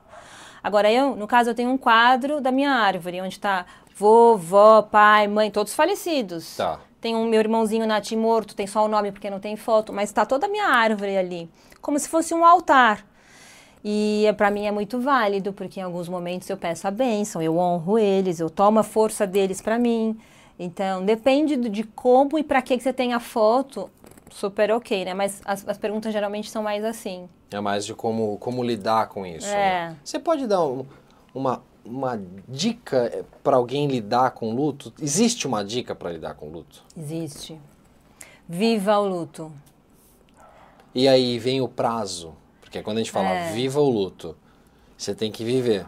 [0.62, 5.28] Agora, eu, no caso, eu tenho um quadro da minha árvore, onde está vovó, pai,
[5.28, 6.56] mãe, todos falecidos.
[6.56, 6.80] Tá.
[7.00, 10.08] Tem um meu irmãozinho Nati morto, tem só o nome porque não tem foto, mas
[10.08, 11.50] está toda a minha árvore ali,
[11.82, 13.04] como se fosse um altar.
[13.84, 17.58] E para mim é muito válido, porque em alguns momentos eu peço a bênção, eu
[17.58, 20.18] honro eles, eu tomo a força deles para mim.
[20.58, 23.90] Então, depende de como e para que, que você tem a foto,
[24.30, 25.14] super ok, né?
[25.14, 27.28] Mas as, as perguntas geralmente são mais assim.
[27.50, 29.46] É mais de como, como lidar com isso.
[29.48, 29.90] É.
[29.90, 29.96] né?
[30.04, 30.86] Você pode dar um-
[31.34, 34.92] uma, uma dica para alguém lidar com luto?
[35.00, 36.82] Existe uma dica para lidar com luto?
[36.96, 37.60] Existe.
[38.48, 39.50] Viva o luto.
[40.94, 42.34] E aí vem o prazo.
[42.60, 43.52] Porque quando a gente fala É.
[43.52, 44.36] viva o luto,
[44.96, 45.86] você tem que viver.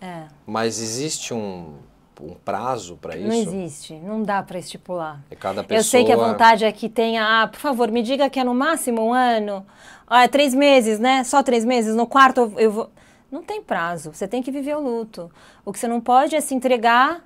[0.00, 0.24] É.
[0.46, 1.74] Mas existe um,
[2.20, 3.28] um prazo para isso?
[3.28, 5.20] Não existe, não dá para estipular.
[5.30, 5.78] É cada pessoa.
[5.80, 8.44] Eu sei que a vontade é que tenha, ah, por favor, me diga que é
[8.44, 9.64] no máximo um ano.
[10.06, 11.24] Ah, é três meses, né?
[11.24, 11.96] Só três meses.
[11.96, 12.90] No quarto eu, vou.
[13.30, 14.12] Não tem prazo.
[14.12, 15.30] Você tem que viver o luto.
[15.64, 17.22] O que você não pode é se entregar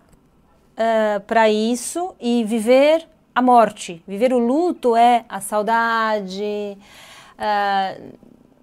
[1.26, 4.02] para isso e viver a morte.
[4.06, 6.78] Viver o luto é a saudade,
[7.36, 7.94] ah,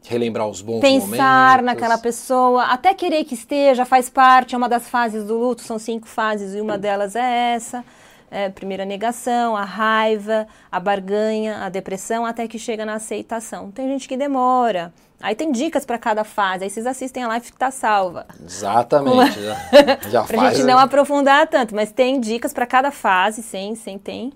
[0.07, 1.65] Relembrar os bons pensar momentos.
[1.65, 5.77] naquela pessoa, até querer que esteja, faz parte, é uma das fases do luto, são
[5.79, 7.83] cinco fases e uma delas é essa.
[8.31, 13.71] É, primeiro a negação, a raiva, a barganha, a depressão, até que chega na aceitação.
[13.71, 14.91] Tem gente que demora.
[15.21, 18.25] Aí tem dicas para cada fase, aí vocês assistem a live que tá salva.
[18.43, 19.39] Exatamente.
[19.41, 19.55] Já,
[20.09, 20.57] já Pra faz.
[20.57, 24.33] gente não aprofundar tanto, mas tem dicas para cada fase, sim, sim, tem.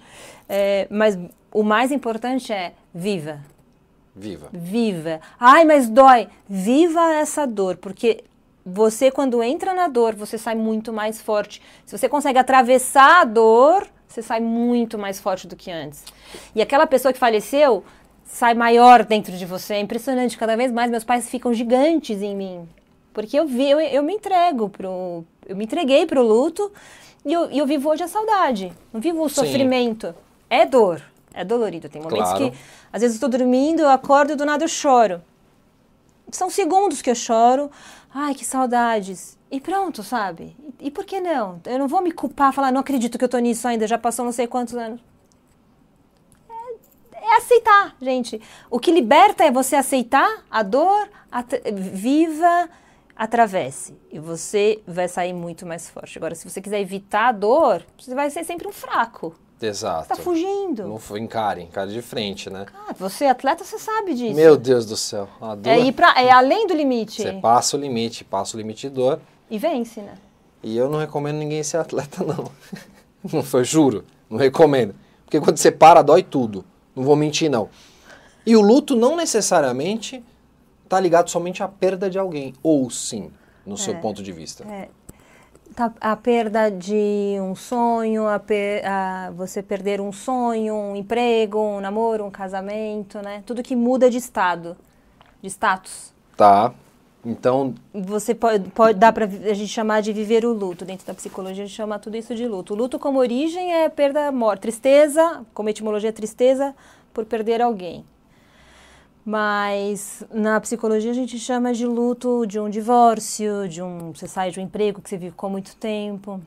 [0.48, 1.18] É, mas
[1.52, 3.40] o mais importante é viva.
[4.16, 4.50] Viva.
[4.52, 5.22] Viva.
[5.40, 6.28] Ai, mas dói.
[6.48, 8.24] Viva essa dor, porque
[8.66, 11.62] você, quando entra na dor, você sai muito mais forte.
[11.86, 16.04] Se você consegue atravessar a dor, você sai muito mais forte do que antes.
[16.54, 17.84] E aquela pessoa que faleceu
[18.26, 19.76] sai maior dentro de você.
[19.76, 20.38] É impressionante.
[20.38, 22.68] Cada vez mais meus pais ficam gigantes em mim.
[23.14, 25.24] Porque eu vi, eu, eu me entrego pro.
[25.48, 26.72] Eu me entreguei pro luto
[27.26, 28.72] e eu, eu vivo hoje a saudade.
[28.94, 29.36] Não vivo o Sim.
[29.36, 30.14] sofrimento.
[30.50, 31.02] É dor.
[31.34, 31.88] É dolorido.
[31.90, 32.52] Tem momentos Claro.
[32.52, 32.58] que,
[32.92, 35.22] às vezes, eu estou dormindo, eu acordo e do nada eu choro.
[36.32, 37.72] São segundos que eu choro.
[38.14, 39.38] Ai, que saudades.
[39.52, 40.56] E pronto, sabe?
[40.80, 41.60] E, e por que não?
[41.66, 44.24] Eu não vou me culpar, falar, não acredito que eu tô nisso ainda, já passou
[44.26, 45.00] não sei quantos anos.
[46.50, 48.42] É, é aceitar, gente.
[48.70, 52.70] O que liberta é você aceitar a dor, at- viva,
[53.16, 53.96] atravesse.
[54.12, 56.18] E você vai sair muito mais forte.
[56.18, 59.36] Agora, se você quiser evitar a dor, você vai ser sempre um fraco.
[59.62, 60.08] Exato.
[60.08, 60.88] Você tá fugindo.
[60.88, 62.66] Não foi encare, encare de frente, né?
[62.74, 64.36] Ah, você é atleta, você sabe disso.
[64.36, 65.28] Meu Deus do céu.
[65.42, 67.22] A dor, é, ir pra, é além do limite.
[67.22, 69.20] Você passa o limite, passa o limite de dor.
[69.50, 70.14] E vence, né?
[70.64, 72.52] E eu não recomendo ninguém ser atleta, não.
[73.34, 74.06] Não foi, juro.
[74.30, 74.96] Não recomendo.
[75.26, 76.64] Porque quando você para, dói tudo.
[76.96, 77.68] Não vou mentir, não.
[78.46, 80.24] E o luto não necessariamente
[80.88, 82.54] tá ligado somente à perda de alguém.
[82.64, 83.30] Ou sim,
[83.66, 84.64] no seu ponto de vista.
[84.64, 84.88] É.
[85.76, 91.60] Tá- a perda de um sonho, a per- a você perder um sonho, um emprego,
[91.60, 93.44] um namoro, um casamento, né?
[93.46, 94.76] Tudo que muda de estado,
[95.42, 96.12] de status.
[96.36, 96.74] Tá.
[97.24, 100.86] Então, Você pode, pode dá para a gente chamar de viver o luto.
[100.86, 102.74] Dentro da psicologia a gente chama tudo isso de luto.
[102.74, 106.74] O luto como origem é perda, morte, tristeza, como etimologia tristeza
[107.14, 108.04] por perder alguém.
[109.26, 114.52] Mas na psicologia a gente chama de luto de um divórcio, de um você sai
[114.52, 116.42] de um emprego que você vive com muito tempo.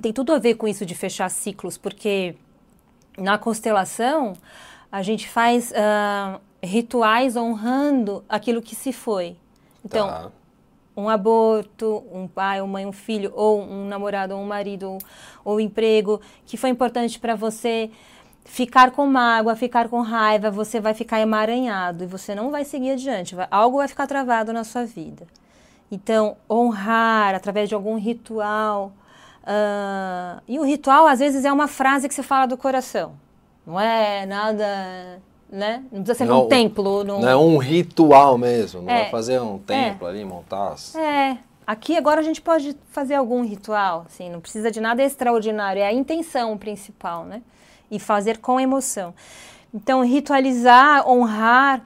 [0.00, 2.34] Tem tudo a ver com isso de fechar ciclos, porque
[3.18, 4.34] na constelação
[4.90, 9.36] a gente faz ah, rituais honrando aquilo que se foi.
[9.84, 10.30] Então, tá.
[10.96, 14.98] um aborto, um pai, uma mãe, um filho, ou um namorado, ou um marido, ou,
[15.44, 17.90] ou um emprego que foi importante para você
[18.44, 22.92] ficar com mágoa, ficar com raiva, você vai ficar emaranhado e você não vai seguir
[22.92, 25.26] adiante, vai- algo vai ficar travado na sua vida.
[25.92, 28.92] Então, honrar através de algum ritual.
[29.44, 33.12] ah, e o ritual, às vezes, é uma frase que se fala do coração.
[33.66, 35.20] Não é nada,
[35.50, 35.82] né?
[35.90, 37.02] Não precisa ser Não- num templo.
[37.04, 37.20] Num...
[37.20, 38.82] não é um ritual mesmo.
[38.82, 39.02] Não É.
[39.02, 40.72] vai fazer um templo ali, montar.
[40.72, 45.02] as- É, aqui agora a gente pode fazer algum ritual, assim, não precisa de nada
[45.02, 47.40] extraordinário, é a intenção principal, né?
[47.90, 49.14] E fazer com emoção.
[49.74, 51.82] Então, ritualizar, honrar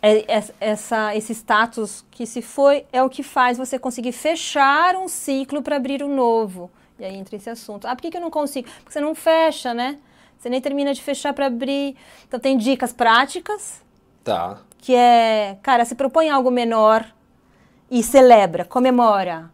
[0.00, 4.96] é- é- essa, esse status que se foi é o que faz você conseguir fechar
[4.96, 6.70] um ciclo para abrir um novo.
[6.98, 7.86] E aí entra esse assunto.
[7.86, 8.68] Ah, por que, que eu não consigo?
[8.78, 9.98] Porque você não fecha, né?
[10.38, 11.96] Você nem termina de fechar para abrir.
[12.26, 13.80] Então, tem dicas práticas,
[14.24, 14.58] Tá.
[14.78, 17.06] que é, cara, se propõe algo menor
[17.90, 19.50] e celebra, comemora.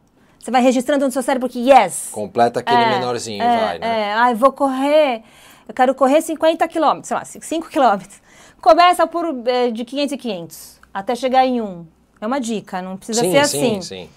[0.49, 2.09] Você vai registrando no seu cérebro que yes.
[2.11, 4.01] Completa aquele é, menorzinho, é, vai, né?
[4.01, 5.23] É, ai, vou correr,
[5.69, 8.19] eu quero correr 50 quilômetros, sei lá, 5 quilômetros.
[8.59, 11.87] Começa por eh, de 500 em 500, até chegar em um.
[12.19, 13.83] É uma dica, não precisa sim, ser sim, assim.
[13.83, 14.09] sim.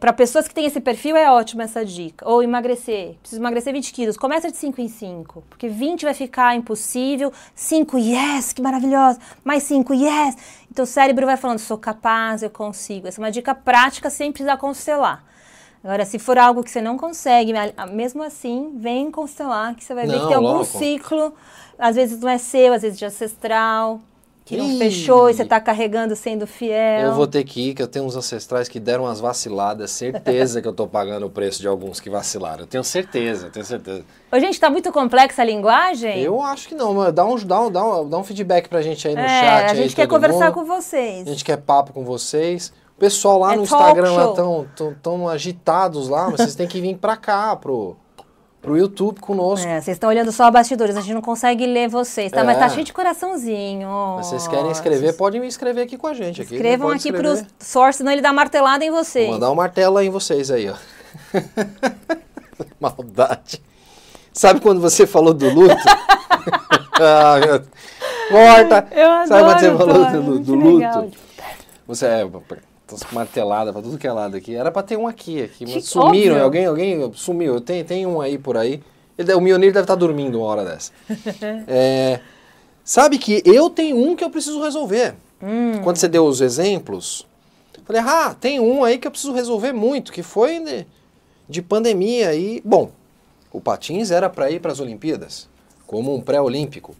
[0.00, 2.26] Para pessoas que têm esse perfil é ótima essa dica.
[2.26, 3.16] Ou emagrecer.
[3.20, 4.16] Preciso emagrecer 20 quilos.
[4.16, 5.44] Começa de 5 em 5.
[5.48, 7.32] Porque 20 vai ficar impossível.
[7.54, 9.20] 5, yes, que maravilhosa.
[9.44, 10.36] Mais 5, yes.
[10.68, 13.06] Então o cérebro vai falando, sou capaz, eu consigo.
[13.06, 15.30] Essa é uma dica prática sem precisar constelar.
[15.82, 19.94] Agora, se for algo que você não consegue, a- mesmo assim, vem constelar, que você
[19.94, 20.78] vai ver Não, que tem algum lógico.
[20.78, 21.34] ciclo.
[21.78, 24.00] Às vezes não é seu, às vezes de ancestral.
[24.44, 24.78] Que não Ih.
[24.78, 27.02] fechou e você está carregando sendo fiel.
[27.02, 29.92] Eu vou ter que ir, que eu tenho uns ancestrais que deram umas vaciladas.
[29.92, 32.62] Certeza que eu tô pagando o preço de alguns que vacilaram.
[32.62, 34.04] Eu tenho certeza, eu tenho certeza.
[34.32, 36.20] Ô, gente, tá muito complexa a linguagem?
[36.20, 38.82] Eu acho que não, mas dá um, dá um, dá um, dá um feedback pra
[38.82, 39.70] gente aí no é, chat.
[39.70, 40.54] a gente aí, quer conversar mundo.
[40.54, 41.28] com vocês.
[41.28, 42.72] A gente quer papo com vocês.
[43.00, 46.66] O pessoal lá É no Instagram lá tão, tão, tão agitados lá, mas vocês têm
[46.68, 47.96] que vir pra cá, pro,
[48.60, 49.66] pro YouTube conosco.
[49.66, 52.44] É, vocês estão olhando só bastidores, a gente não consegue ler vocês, tá?
[52.44, 52.68] Mas tá É.
[52.68, 53.88] cheio de coraçãozinho.
[54.16, 56.42] Mas vocês querem escrever, podem me escrever aqui com a gente.
[56.42, 57.42] Aqui, Escrevam aqui escrever.
[57.42, 59.24] pro Source, senão ele dá martelada em vocês.
[59.24, 60.74] Vou mandar um martelo em vocês aí, ó.
[62.78, 63.62] Maldade.
[64.30, 65.74] Sabe quando você falou do luto?
[67.00, 67.62] ah, meu...
[68.30, 68.86] Morta!
[68.92, 71.02] Eu adoro, Sabe quando você falou do, do legal.
[71.04, 71.18] luto?
[71.86, 72.26] Você é.
[72.90, 74.54] Tô martelada pra tudo que é lado aqui.
[74.54, 75.64] Era pra ter um aqui, aqui.
[75.64, 76.44] Mas Que sumiram, óbvio.
[76.44, 77.60] alguém, alguém sumiu.
[77.60, 78.82] Tem, tem um aí por aí.
[79.16, 80.92] Ele, o Mionir deve estar dormindo uma hora dessa.
[81.68, 82.20] É,
[82.84, 85.14] sabe que eu tenho um que eu preciso resolver.
[85.42, 85.80] Hum.
[85.82, 87.26] Quando você deu os exemplos,
[87.78, 90.86] eu falei, ah, tem um aí que eu preciso resolver muito, que foi de,
[91.48, 92.34] de pandemia.
[92.34, 92.90] E, bom,
[93.52, 95.48] o Patins era para ir para as Olimpíadas,
[95.86, 96.94] como um pré-olímpico.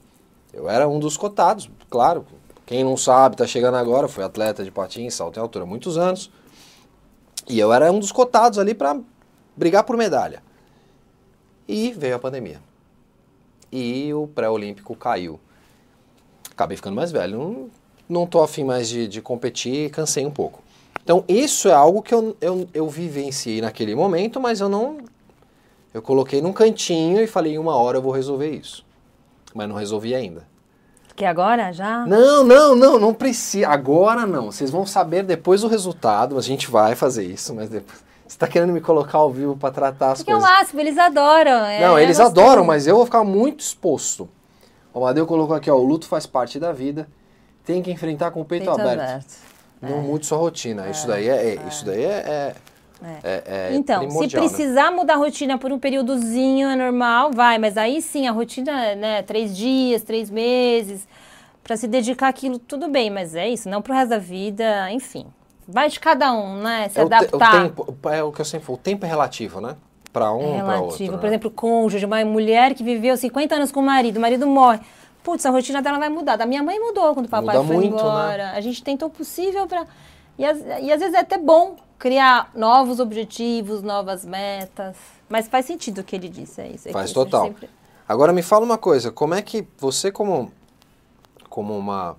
[0.53, 2.25] Eu era um dos cotados, claro.
[2.71, 6.31] Quem não sabe, tá chegando agora, fui atleta de patins, salto em altura muitos anos.
[7.49, 8.97] E eu era um dos cotados ali para
[9.57, 10.41] brigar por medalha.
[11.67, 12.63] E veio a pandemia.
[13.73, 15.41] E o pré-olímpico caiu.
[16.53, 17.39] Acabei ficando mais velho.
[17.39, 17.71] Não,
[18.09, 20.63] não tô afim mais de, de competir, cansei um pouco.
[21.03, 24.99] Então, isso é algo que eu, eu, eu vivenciei naquele momento, mas eu não.
[25.93, 28.87] Eu coloquei num cantinho e falei, em uma hora eu vou resolver isso.
[29.53, 30.49] Mas não resolvi ainda.
[31.21, 32.07] Que agora já?
[32.07, 33.69] Não, não, não, não precisa.
[33.69, 34.47] Agora não.
[34.51, 36.39] Vocês vão saber depois o resultado.
[36.39, 37.99] A gente vai fazer isso, mas depois.
[38.27, 40.57] Você tá querendo me colocar ao vivo para tratar as Porque é o coisas.
[40.57, 41.67] máximo, eles adoram.
[41.67, 42.41] é- Não, é eles gostoso.
[42.41, 44.31] adoram, mas eu vou ficar muito exposto.
[44.95, 47.07] O Amadeu colocou aqui, ó, o luto faz parte da vida,
[47.67, 49.01] tem que enfrentar com o peito, Peito aberto.
[49.03, 49.35] aberto.
[49.83, 50.89] Não mude sua rotina.
[50.89, 52.55] Isso daí é, é- isso daí é,
[53.03, 54.29] é É, é então, se né?
[54.29, 58.95] precisar mudar a rotina por um períodozinho, é normal, vai, mas aí sim, a rotina,
[58.95, 61.07] né, três dias, três meses,
[61.63, 65.27] para se dedicar àquilo, tudo bem, mas é isso, não pro resto da vida, enfim.
[65.69, 67.67] Vai de cada um, né, se É o, te- adaptar.
[67.67, 69.77] o tempo, é o que eu sempre falo, o tempo é relativo, né?
[70.13, 71.13] Para um, É para outro.
[71.13, 71.19] né?
[71.19, 74.81] Por exemplo, cônjuge, uma mulher que viveu 50 anos com o marido, o marido morre.
[75.23, 76.37] Putz, a rotina dela vai mudar.
[76.37, 78.09] Da minha mãe mudou quando o papai Muda foi muito, né?
[78.09, 78.51] embora.
[78.53, 79.87] A gente tentou o possível para.
[80.39, 84.97] E, e às vezes é até bom criar novos objetivos, novas metas.
[85.29, 86.89] Mas faz sentido o que ele disse, é isso.
[86.89, 87.45] é Faz total.
[87.45, 87.69] sempre-
[88.09, 90.51] Agora me fala uma coisa, como é que você como
[91.49, 92.17] como uma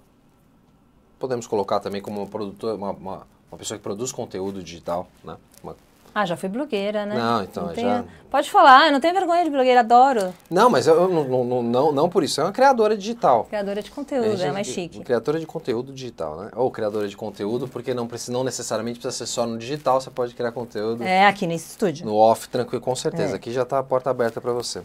[1.20, 5.36] podemos colocar também como uma produtora, uma, uma, uma pessoa que produz conteúdo digital, né?
[5.64, 5.76] Uma-
[6.14, 7.16] Ah, já fui blogueira, né?
[7.16, 10.34] Não, então, já- tenho- Pode falar, eu não tenho vergonha de blogueira, adoro.
[10.50, 13.46] Não, mas eu, não, não, não, não, não por isso, é uma criadora digital.
[13.46, 15.00] Criadora de conteúdo, gente- é mais chique.
[15.04, 16.52] Criadora de conteúdo digital, né?
[16.56, 20.10] Ou criadora de conteúdo, porque não, precisa, não necessariamente precisa ser só no digital, você
[20.10, 22.06] pode criar conteúdo É, aqui nesse estúdio.
[22.06, 23.34] no off, tranquilo, com certeza.
[23.34, 23.36] É.
[23.36, 24.82] Aqui já está a porta aberta para você.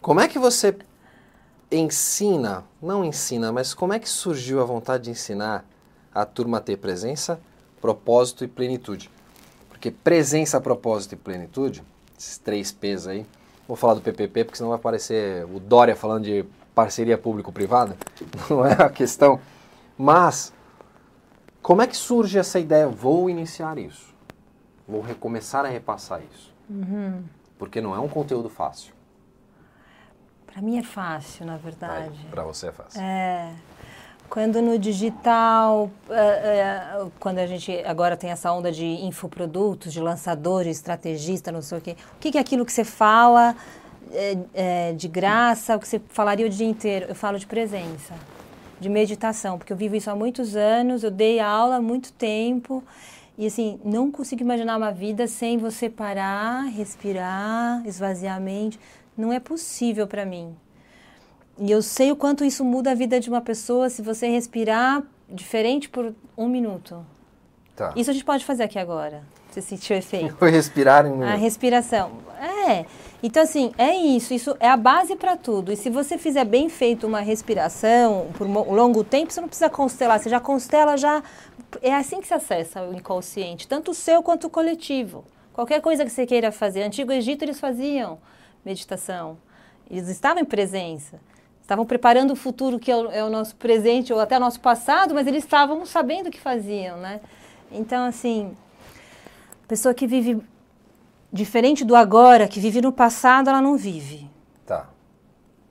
[0.00, 0.76] Como é que você
[1.70, 5.64] ensina, não ensina, mas como é que surgiu a vontade de ensinar
[6.14, 7.40] a turma a ter presença,
[7.80, 9.10] propósito e plenitude?
[9.82, 11.82] Porque presença, propósito e plenitude,
[12.16, 13.26] esses três P's aí,
[13.66, 17.96] vou falar do PPP porque senão vai aparecer o Dória falando de parceria público-privada,
[18.48, 19.40] não é a questão.
[19.98, 20.52] Mas,
[21.60, 22.86] como é que surge essa ideia?
[22.86, 24.14] Vou iniciar isso.
[24.86, 26.54] Vou recomeçar a repassar isso.
[27.58, 28.94] Porque não é um conteúdo fácil.
[30.46, 32.24] Pra mim é fácil, na verdade.
[32.30, 33.00] Para você é fácil.
[33.00, 33.52] É.
[34.32, 40.00] Quando no digital, é, é, quando a gente agora tem essa onda de infoprodutos, de
[40.00, 43.54] lançador, de estrategista, não sei o quê, o que é aquilo que você fala
[44.54, 47.04] é, de graça, o que você falaria o dia inteiro?
[47.10, 48.14] Eu falo de presença,
[48.80, 52.82] de meditação, porque eu vivo isso há muitos anos, eu dei aula há muito tempo
[53.36, 58.80] e assim, não consigo imaginar uma vida sem você parar, respirar, esvaziar a mente.
[59.14, 60.56] Não é possível para mim.
[61.58, 65.02] E eu sei o quanto isso muda a vida de uma pessoa se você respirar
[65.28, 67.04] diferente por um minuto.
[67.76, 67.92] Tá.
[67.96, 69.22] Isso a gente pode fazer aqui agora.
[69.50, 70.34] Você sentiu o efeito?
[70.38, 72.12] Foi respirar em um A respiração.
[72.66, 72.86] É.
[73.22, 74.32] Então, assim, é isso.
[74.32, 75.70] Isso é a base para tudo.
[75.70, 79.68] E se você fizer bem feito uma respiração por um longo tempo, você não precisa
[79.68, 80.18] constelar.
[80.18, 81.22] Você já constela, já.
[81.82, 85.24] É assim que se acessa o inconsciente, tanto o seu quanto o coletivo.
[85.52, 86.82] Qualquer coisa que você queira fazer.
[86.82, 88.18] Antigo Egito, eles faziam
[88.64, 89.36] meditação.
[89.90, 91.20] Eles estavam em presença.
[91.62, 94.60] Estavam preparando o futuro que é o, é o nosso presente ou até o nosso
[94.60, 97.20] passado, mas eles estavam sabendo o que faziam, né?
[97.70, 98.54] Então, assim,
[99.66, 100.42] pessoa que vive
[101.32, 104.28] diferente do agora, que vive no passado, ela não vive.
[104.66, 104.88] Tá.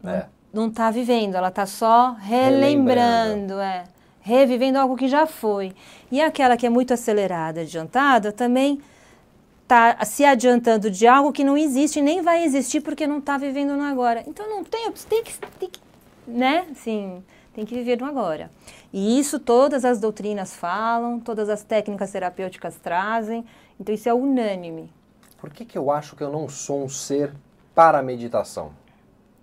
[0.03, 0.25] É.
[0.51, 3.83] Não está vivendo, ela está só relembrando, é.
[4.21, 5.73] Revivendo algo que já foi.
[6.11, 8.79] E aquela que é muito acelerada, adiantada, também
[9.71, 13.73] está se adiantando de algo que não existe nem vai existir porque não está vivendo
[13.77, 14.21] no agora.
[14.27, 15.79] Então não tem, tem que, tem que,
[16.27, 16.65] né?
[16.71, 18.51] Assim, tem que viver no agora.
[18.91, 23.45] E isso todas as doutrinas falam, todas as técnicas terapêuticas trazem.
[23.79, 24.91] Então isso é unânime.
[25.39, 27.31] Por que, que eu acho que eu não sou um ser
[27.73, 28.73] para a meditação?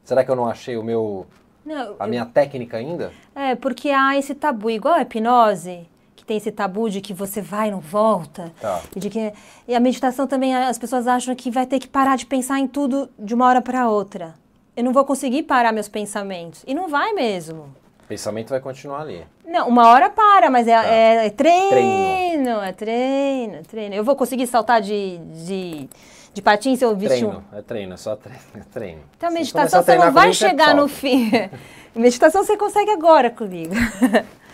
[0.04, 1.26] Será que eu não achei o meu,
[1.64, 3.12] Não, a eu- minha técnica ainda?
[3.34, 5.88] É, porque há esse tabu, igual a hipnose,
[6.28, 8.52] tem esse tabu de que você vai e não volta.
[8.60, 8.82] Tá.
[8.94, 9.32] E, de que,
[9.66, 12.68] e a meditação também, as pessoas acham que vai ter que parar de pensar em
[12.68, 14.34] tudo de uma hora para outra.
[14.76, 16.62] Eu não vou conseguir parar meus pensamentos.
[16.66, 17.62] E não vai mesmo.
[18.04, 19.24] O pensamento vai continuar ali.
[19.46, 20.86] Não, uma hora para, mas é, Tá.
[20.86, 22.50] é- é treino, Treino.
[22.60, 23.94] é treino, é treino.
[23.94, 25.16] Eu vou conseguir saltar de,
[25.46, 25.88] de,
[26.34, 27.30] de patins se eu vestir um...
[27.30, 28.40] Treino, é treino, é só treino.
[28.54, 29.00] É treino.
[29.16, 31.30] Então, a meditação você não vai você chegar no fim.
[31.96, 33.74] meditação você consegue agora comigo.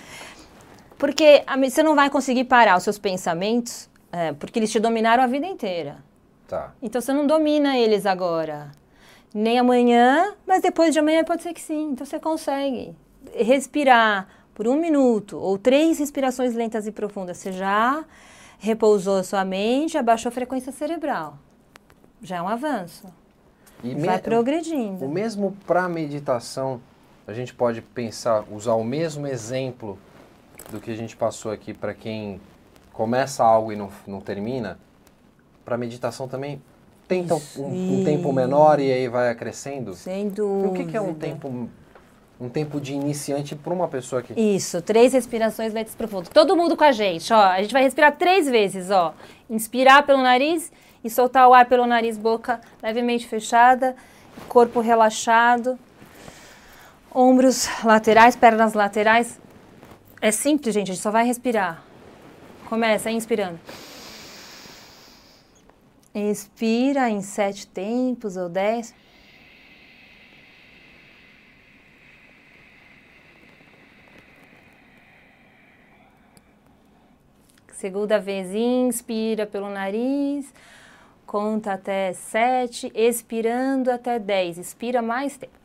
[1.05, 5.27] porque você não vai conseguir parar os seus pensamentos, é, porque eles te dominaram a
[5.27, 5.99] vida inteira.
[6.49, 6.73] Tá.
[6.81, 8.73] Então você não domina eles agora.
[9.35, 11.91] Nem amanhã, mas depois de amanhã pode ser que sim.
[11.91, 12.97] Então você consegue
[13.35, 17.37] respirar por um minuto ou três respirações lentas e profundas.
[17.37, 18.03] Você já
[18.59, 21.37] repousou a sua mente, abaixou a frequência cerebral.
[22.23, 23.13] Já é um avanço.
[23.83, 25.05] E Vai progredindo.
[25.05, 26.81] O mesmo para meditação,
[27.27, 29.99] a gente pode pensar, usar o mesmo exemplo
[30.75, 32.41] do que a gente passou aqui para quem
[32.93, 34.77] começa algo e não, não termina.
[35.65, 36.61] Para meditação também
[37.07, 39.95] tenta um, um tempo menor e aí vai crescendo.
[39.95, 40.69] Sem E dúvida.
[40.69, 41.69] o que, que é um tempo
[42.41, 46.29] um tempo de iniciante para uma pessoa que Isso, três respirações lentas profundas.
[46.29, 47.39] Todo mundo com a gente, ó.
[47.41, 49.15] A gente vai respirar três vezes, ó.
[49.49, 50.73] Inspirar pelo nariz
[51.05, 53.95] e soltar o ar pelo nariz, boca levemente fechada,
[54.49, 55.79] corpo relaxado,
[57.15, 59.39] ombros laterais, pernas laterais.
[60.25, 61.85] É simples, gente, a gente só vai respirar.
[62.67, 63.61] Começa inspirando.
[66.15, 68.95] Expira em sete tempos ou dez.
[77.75, 80.55] Segunda vez, inspira pelo nariz,
[81.27, 84.57] conta até sete, expirando até dez.
[84.57, 85.64] Expira mais tempo.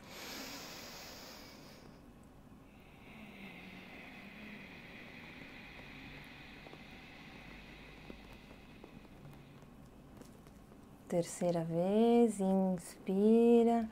[11.10, 13.84] Terceira vez, inspira.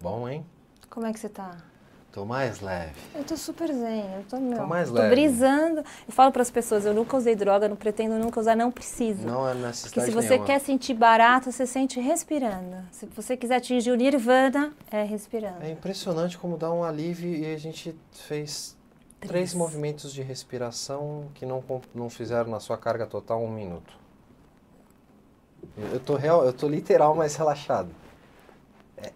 [0.00, 0.46] Bom, hein?
[0.88, 1.69] Como é que você tá?
[2.12, 2.92] Tô mais leve.
[3.14, 5.10] Eu tô super zen, eu tô, meu, mais tô leve.
[5.14, 5.78] brisando.
[6.08, 9.24] Eu falo para as pessoas, eu nunca usei droga, não pretendo nunca usar, não preciso.
[9.24, 10.46] Não é Porque necessidade se você nenhuma.
[10.46, 12.78] quer sentir barato, você sente respirando.
[12.90, 15.62] Se você quiser atingir o nirvana, é respirando.
[15.62, 18.76] É impressionante como dá um alívio e a gente fez
[19.20, 19.54] três Três.
[19.54, 21.62] movimentos de respiração que não,
[21.94, 23.94] não fizeram na sua carga total um minuto.
[25.92, 27.90] Eu tô real, eu tô literal mais relaxado.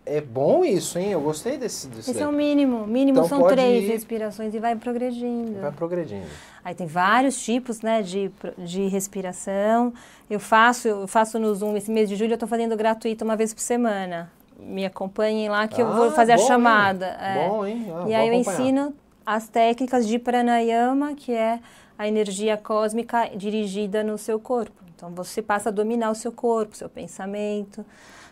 [0.06, 1.10] É, é bom isso, hein?
[1.12, 2.36] Eu gostei desse, desse Esse é o daí.
[2.36, 2.86] mínimo.
[2.86, 5.60] Mínimo Então são três ir- respirações e vai progredindo.
[5.60, 6.26] Vai progredindo.
[6.64, 9.92] Aí tem vários tipos né, de, de respiração.
[10.30, 13.36] Eu faço, eu faço no Zoom esse mês de julho, eu estou fazendo gratuito uma
[13.36, 14.30] vez por semana.
[14.58, 16.48] Me acompanhem lá que eu vou Ah, fazer a bom, hein?
[16.48, 17.06] chamada.
[17.20, 17.48] é.
[17.48, 17.86] Bom, hein?
[17.94, 18.60] Ah, e aí eu acompanhar.
[18.60, 18.94] ensino
[19.26, 21.58] as técnicas de pranayama, que é
[21.98, 24.82] a energia cósmica dirigida no seu corpo.
[24.96, 27.84] Então você passa a dominar o seu corpo, seu pensamento,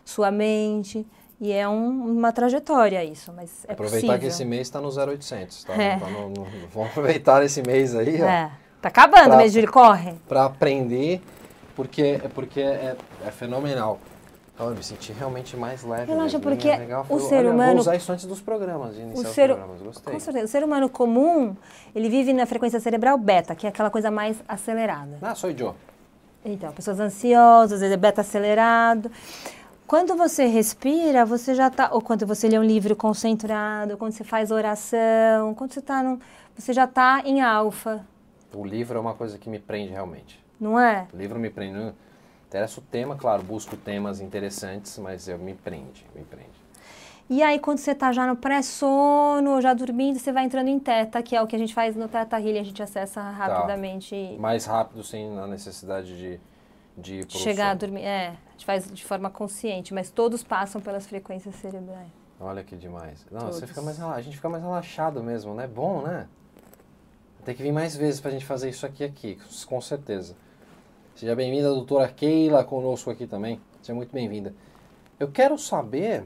[0.05, 1.07] sua mente.
[1.45, 4.19] E é um- uma trajetória isso, mas é Aproveitar possível.
[4.21, 5.75] que esse mês está no 0800, tá?
[5.75, 5.99] É.
[5.99, 8.27] Tá no- no- vamos aproveitar esse mês aí, ó.
[8.27, 8.51] É.
[8.81, 10.15] Tá acabando Pra- o mês de julho, corre.
[10.29, 11.21] para aprender,
[11.75, 12.95] porque, é porque é,
[13.27, 13.99] é fenomenal.
[14.55, 16.07] Então eu me senti realmente mais leve.
[16.13, 17.03] Relaxa, mesmo, porque legal.
[17.03, 19.35] o Falei, ser olha, humano- Vou usar isso antes dos programas, de iniciar O os
[19.35, 19.83] ser, programas.
[19.83, 20.13] Gostei.
[20.13, 21.57] com certeza, o ser humano comum,
[21.93, 25.19] ele vive na frequência cerebral beta, que é aquela coisa mais acelerada.
[25.21, 25.73] Ah, sou Joe.
[26.45, 29.11] Então, pessoas ansiosas, às vezes é beta acelerado.
[29.87, 34.25] Quando você respira, você já está, ou quando você lê um livro concentrado, quando você
[34.25, 36.19] faz oração, quando você está num,
[36.57, 38.05] você já está em alfa,
[38.55, 40.43] O livro é uma coisa que me prende realmente.
[40.61, 41.07] não é?
[41.13, 41.79] O livro me prende.
[41.79, 41.93] Não
[42.49, 46.51] interessa o tema, claro, busco temas interessantes, mas eu me prende, me prende.
[47.31, 51.23] E aí, quando você está já no pré-sono, já dormindo, você vai entrando em teta,
[51.23, 54.67] que é o que a gente faz no Teta Healing, a gente acessa rapidamente Mais
[54.67, 56.41] rápido, sem a necessidade de,
[56.97, 58.03] de ir pro chegar a dormir.
[58.03, 62.11] É, a gente faz de forma consciente, mas todos passam pelas frequências cerebrais.
[62.41, 63.25] Olha que demais.
[63.31, 63.57] Não, Todos.
[63.57, 65.67] você fica mais a gente fica mais relaxado mesmo, né?
[65.67, 66.27] Bom, né?
[67.45, 70.37] Tem que vir mais vezes pra gente fazer isso aqui aqui, com certeza.
[71.15, 73.61] Seja bem-vinda, doutora Keila, conosco aqui também.
[73.81, 74.55] Seja muito bem-vinda.
[75.19, 76.25] Eu quero saber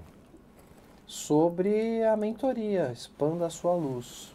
[1.07, 4.35] sobre a mentoria Expanda a Sua Luz.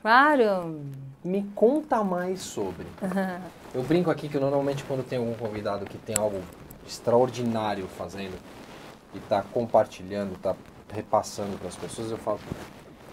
[0.00, 0.80] Claro!
[1.24, 2.86] Me conta mais sobre.
[3.74, 6.42] Eu brinco aqui que normalmente quando tem algum convidado que tem algo
[6.86, 8.38] extraordinário fazendo
[9.14, 10.56] e está compartilhando, está
[10.90, 12.40] repassando para as pessoas, eu falo,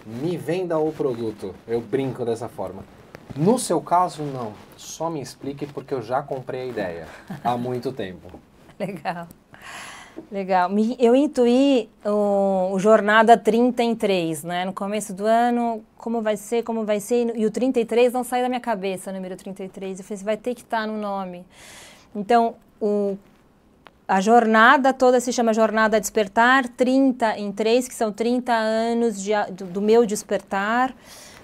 [0.06, 1.54] me venda o produto.
[1.68, 2.82] Eu brinco dessa forma.
[3.34, 4.54] No seu caso, não.
[4.76, 7.08] Só me explique porque eu já comprei a ideia
[7.44, 8.40] há muito tempo.
[8.78, 9.26] Legal.
[10.30, 10.70] Legal.
[10.98, 14.64] Eu intuí o, o Jornada 33, né?
[14.64, 17.36] No começo do ano, como vai ser, como vai ser.
[17.36, 19.98] E o 33 não sai da minha cabeça, o número 33.
[19.98, 21.44] Eu falei, você vai ter que estar no nome.
[22.14, 23.16] Então, o,
[24.08, 29.32] a jornada toda se chama Jornada Despertar 30 em 3, que são 30 anos de
[29.52, 30.94] do, do meu despertar.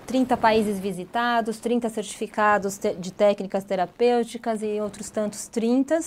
[0.07, 6.01] 30 países visitados, 30 certificados te- de técnicas terapêuticas e outros tantos 30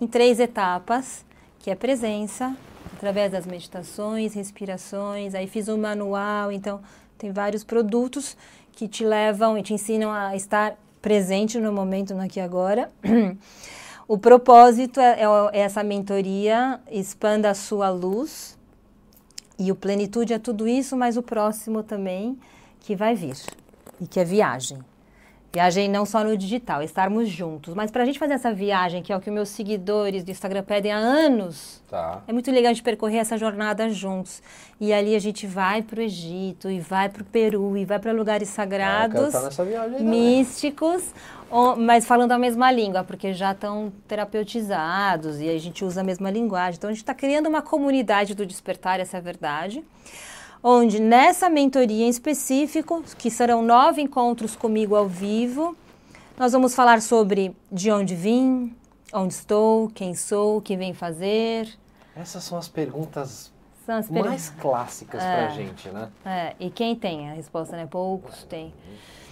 [0.00, 1.24] em três etapas,
[1.62, 2.56] que é presença,
[2.96, 6.80] através das meditações, respirações, aí fiz um manual, então
[7.16, 8.36] tem vários produtos
[8.72, 12.90] que te levam e te ensinam a estar presente no momento, no aqui e agora.
[14.08, 18.58] O propósito é, é é essa mentoria, expanda a sua luz,
[19.58, 22.38] e o plenitude é tudo isso, mas o próximo também
[22.80, 23.36] que vai vir,
[24.00, 24.80] e que é viagem.
[25.54, 27.74] Viagem não só no digital, estarmos juntos.
[27.74, 30.62] Mas para a gente fazer essa viagem, que é o que meus seguidores do Instagram
[30.62, 32.22] pedem há anos, Tá.
[32.26, 34.42] é muito legal a gente percorrer essa jornada juntos.
[34.80, 37.98] E ali a gente vai para o Egito, e vai para o Peru, e vai
[37.98, 40.38] para lugares Ah, sagrados nessa viagem também.
[40.38, 41.02] místicos,
[41.50, 46.04] ou- mas falando a mesma língua, porque já estão terapeutizados e a gente usa a
[46.04, 46.78] mesma linguagem.
[46.78, 49.84] Então a gente está criando uma comunidade do despertar, essa é a verdade.
[50.62, 55.76] Onde nessa mentoria em específico, que serão nove encontros comigo ao vivo,
[56.38, 58.74] nós vamos falar sobre de onde vim,
[59.12, 61.68] onde estou, quem sou, o que vem fazer,
[62.14, 63.50] Essas são as perguntas
[63.84, 65.36] São as mais clássicas É.
[65.46, 66.08] pra gente, né?
[66.24, 67.86] É, e quem tem a resposta, né?
[67.90, 68.72] Poucos têm.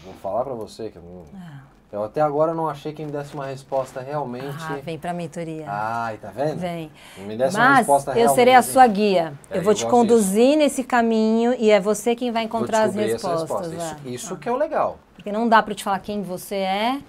[0.04, 1.62] Vou falar pra você que eu, não- Ah.
[1.93, 4.57] Eu até agora não achei que me desse uma resposta realmente.
[4.61, 5.64] Ah, vem pra mentoria.
[5.68, 6.59] Ai, tá vendo?
[6.59, 6.91] Vem.
[7.18, 8.34] Me desse uma Mas resposta eu realmente.
[8.36, 9.32] serei a sua guia.
[9.51, 12.84] É, eu vou eu te conduzir nesse caminho e é você quem vai Vou encontrar
[12.84, 13.72] as respostas.
[13.72, 13.97] resposta.
[14.07, 14.09] é.
[14.09, 14.99] Isso, isso que é o legal.
[15.14, 17.01] Porque não dá para te falar quem você é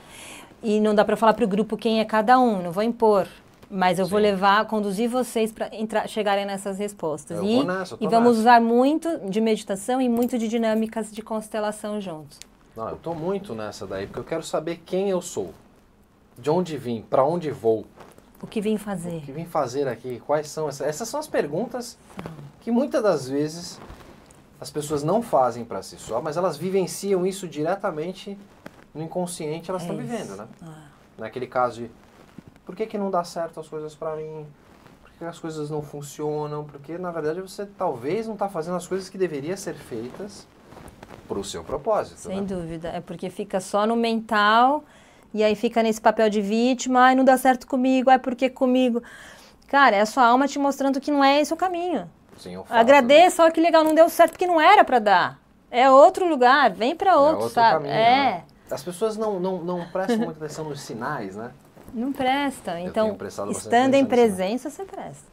[0.63, 2.61] e não dá para falar para o grupo quem é cada um.
[2.63, 3.27] Não vou impor.
[3.73, 4.23] Mas eu vou Sim.
[4.23, 5.69] levar, conduzir vocês para
[6.07, 7.37] chegarem nessas respostas.
[7.37, 8.39] Eu e, vou nessa, eu e vamos nessa.
[8.41, 12.37] usar muito de meditação e muito de dinâmicas de constelação juntos.
[12.75, 15.53] Não, eu tô muito nessa daí, porque eu quero saber quem eu sou.
[16.37, 17.85] De onde vim, pra onde vou,
[18.41, 19.21] O que vim o fazer?
[19.21, 20.87] que vim fazer aqui, quais são essas.
[20.87, 21.97] Essas são as perguntas
[22.61, 23.79] que muitas das vezes
[24.59, 28.37] as pessoas não fazem pra si só, mas elas vivenciam isso diretamente
[28.93, 30.09] no inconsciente, elas É estão isso.
[30.11, 30.47] vivendo, né?
[30.63, 30.87] Ah.
[31.17, 31.91] Naquele caso de
[32.65, 34.45] por que, que não dá certo as coisas pra mim?
[35.03, 36.63] Por que as coisas não funcionam?
[36.63, 40.47] Porque na verdade você talvez não tá fazendo as coisas que deveriam ser feitas
[41.31, 42.19] pro seu propósito.
[42.19, 42.45] Sem né?
[42.45, 42.89] dúvida.
[42.89, 44.83] É porque fica só no mental
[45.33, 47.05] e aí fica nesse papel de vítima.
[47.05, 48.09] Ai, não dá certo comigo.
[48.09, 49.01] Ai, por que comigo?
[49.67, 52.09] Cara, é a sua alma te mostrando que não é esse o caminho.
[52.37, 52.81] Sim, eu fato, né?
[52.81, 55.39] Agradeça, olha que legal, não deu certo porque não era pra dar.
[55.69, 57.85] É outro lugar, vem pra É outro, outro sabe?
[57.85, 58.43] caminho, é, né?
[58.69, 61.51] As pessoas não, não, não prestam muita atenção nos sinais, né?
[61.93, 62.73] não presta.
[62.73, 63.17] tenho Então,
[63.49, 65.29] estando em presença, você presta.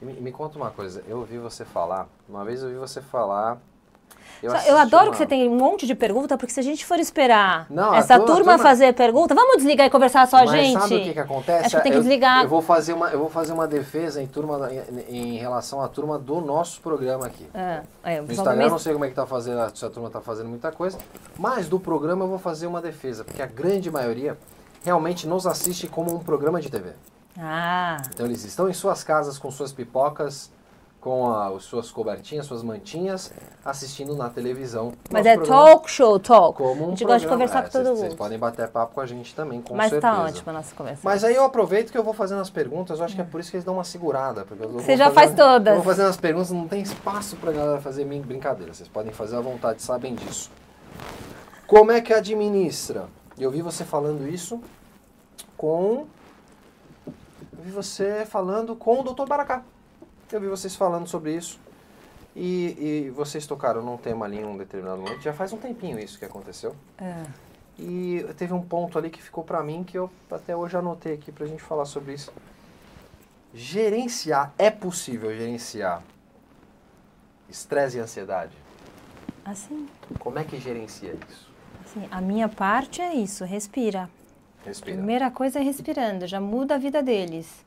[0.00, 3.58] Me, me conta uma coisa, eu ouvi você falar, uma vez eu ouvi você falar.
[4.42, 6.84] Eu, assisti adoro uma- que você tem um monte de pergunta, porque se a gente
[6.84, 10.78] for esperar Não, essa turma- turma, fazer pergunta, vamos desligar e conversar só a gente?
[10.78, 11.66] sabe o que, que acontece?
[11.66, 12.42] Acho que tem que eu, desligar.
[12.42, 14.68] Eu vou fazer uma, eu vou fazer uma defesa em, turma,
[15.08, 17.48] em, em relação à turma do nosso programa aqui.
[17.54, 19.88] Ah, é, No Instagram eu mês- não sei como é que tá fazendo, se a
[19.88, 20.98] turma tá fazendo muita coisa,
[21.38, 24.36] mas do programa eu vou fazer uma defesa, porque a grande maioria
[24.84, 26.90] realmente nos assiste como um programa de TV.
[27.38, 30.50] Ah, Então eles estão em suas casas com suas pipocas,
[31.04, 33.30] com a- as suas cobertinhas, suas mantinhas,
[33.62, 34.92] assistindo na televisão.
[35.10, 36.56] mas é programa talk show, talk.
[36.56, 37.28] Como um a gente gosta de programa.
[37.28, 37.98] conversar É, com todo mundo.
[38.00, 40.14] Vocês podem bater papo com a gente também, com mas certeza.
[40.14, 41.00] tá ótima a nossa conversa.
[41.04, 43.38] Mas aí eu aproveito que eu vou fazendo as perguntas, eu acho que é por
[43.38, 44.46] isso que eles dão uma segurada.
[44.46, 45.68] Porque Você já fazendo- faz todas.
[45.76, 48.72] Eu vou fazendo as perguntas, não tem espaço pra galera fazer brincadeira.
[48.72, 50.50] Vocês podem fazer à vontade, sabem disso.
[51.66, 53.08] Como é que administra?
[53.38, 54.58] Eu vi você falando isso
[55.56, 56.06] com.
[57.06, 59.26] Eu vi você falando com o Dr.
[59.28, 59.62] Baracá.
[60.32, 61.58] Eu vi vocês falando sobre isso.
[62.36, 65.20] E, e vocês tocaram num tema ali em um determinado momento.
[65.20, 66.74] Já faz um tempinho isso que aconteceu.
[66.98, 67.22] É.
[67.78, 71.30] E teve um ponto ali que ficou pra mim que eu até hoje anotei aqui
[71.30, 72.32] pra gente falar sobre isso.
[73.52, 76.02] Gerenciar, é possível gerenciar
[77.48, 78.52] estresse e ansiedade?
[79.44, 79.86] Assim,
[80.18, 81.52] Como é que gerencia isso?
[81.84, 84.08] assim, a minha parte é isso, respira.
[84.64, 84.96] Respira.
[84.96, 87.64] Primeira coisa é respirando, já muda a vida deles.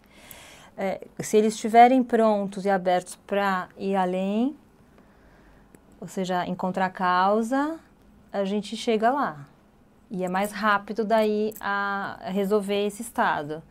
[0.78, 4.56] É, se eles estiverem prontos e abertos para ir além,
[6.00, 7.80] ou seja, encontrar causa,
[8.32, 9.48] a gente chega lá.
[10.12, 13.64] E é mais rápido daí a resolver esse estado.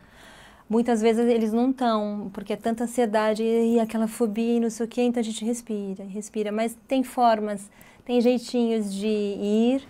[0.69, 4.85] Muitas vezes eles não estão, porque é tanta ansiedade e aquela fobia e não sei
[4.85, 6.51] o quê, então a gente respira, respira.
[6.51, 7.71] Mas tem formas,
[8.03, 9.87] tem jeitinhos de ir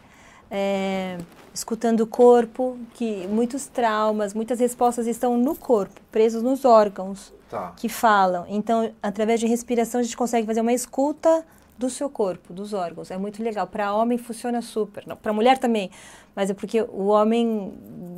[0.49, 1.17] é,
[1.53, 7.73] escutando o corpo, que muitos traumas, muitas respostas estão no corpo, presos nos órgãos Tá.
[7.77, 8.45] que falam.
[8.49, 11.45] Então, através de respiração, a gente consegue fazer uma escuta
[11.77, 13.09] do seu corpo, dos órgãos.
[13.11, 13.67] É muito legal.
[13.67, 15.03] Para homem funciona super.
[15.21, 15.89] Para mulher também.
[16.35, 17.73] Mas é porque o homem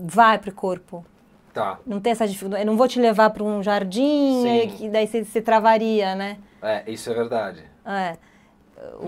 [0.06, 1.06] vai para o corpo.
[1.54, 1.78] Tá.
[1.86, 2.64] Não tem essa dificuldade.
[2.64, 4.70] Eu não vou te levar para um jardim, Sim.
[4.78, 6.38] que daí você, você travaria, né?
[6.62, 7.64] É, isso é verdade.
[7.86, 8.18] É.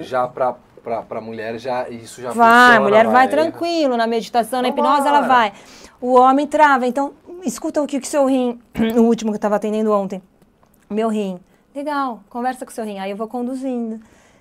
[0.01, 4.61] Já pra, pra mulher, já, isso já Vai, a mulher vai, vai tranquilo na meditação,
[4.61, 5.53] na hipnose ela vai.
[5.99, 6.87] O homem trava.
[6.87, 7.13] Então,
[7.45, 8.59] escuta o que o seu rim,
[8.97, 10.21] o último que eu estava atendendo ontem,
[10.89, 11.39] meu rim.
[11.73, 12.99] Legal, conversa com o seu rim.
[12.99, 13.99] Aí eu vou conduzindo.